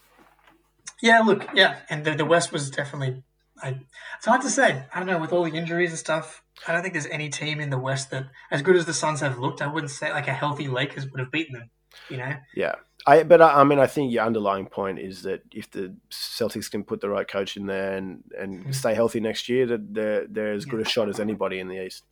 [1.02, 1.20] Yeah.
[1.20, 1.48] Look.
[1.54, 3.24] Yeah, and the, the West was definitely.
[3.62, 3.80] I,
[4.18, 4.84] it's hard to say.
[4.94, 6.44] I don't know with all the injuries and stuff.
[6.68, 9.22] I don't think there's any team in the West that, as good as the Suns
[9.22, 11.70] have looked, I wouldn't say like a healthy Lakers would have beaten them.
[12.10, 12.36] You know.
[12.56, 12.76] Yeah.
[13.06, 16.72] I, but I, I mean, I think your underlying point is that if the Celtics
[16.72, 18.72] can put the right coach in there and, and mm-hmm.
[18.72, 21.86] stay healthy next year, that they're, they're as good a shot as anybody in the
[21.86, 22.06] East.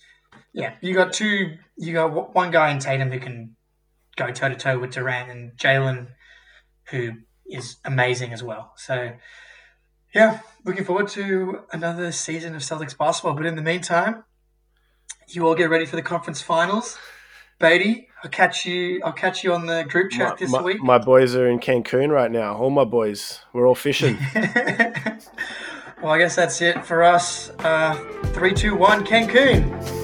[0.54, 1.58] Yeah, you got two.
[1.78, 3.56] You got one guy in Tatum who can
[4.16, 6.08] go toe to toe with Durant and Jaylen,
[6.90, 7.14] who
[7.50, 8.74] is amazing as well.
[8.76, 9.12] So,
[10.14, 13.34] yeah, looking forward to another season of Celtics basketball.
[13.34, 14.24] But in the meantime,
[15.28, 16.98] you all get ready for the conference finals.
[17.60, 19.02] Beatty, I'll catch you.
[19.04, 20.82] I'll catch you on the group chat my, this my, week.
[20.82, 22.56] My boys are in Cancun right now.
[22.56, 24.18] All my boys, we're all fishing.
[24.36, 27.50] well, I guess that's it for us.
[27.60, 27.96] Uh,
[28.34, 30.01] three, two, one, Cancun.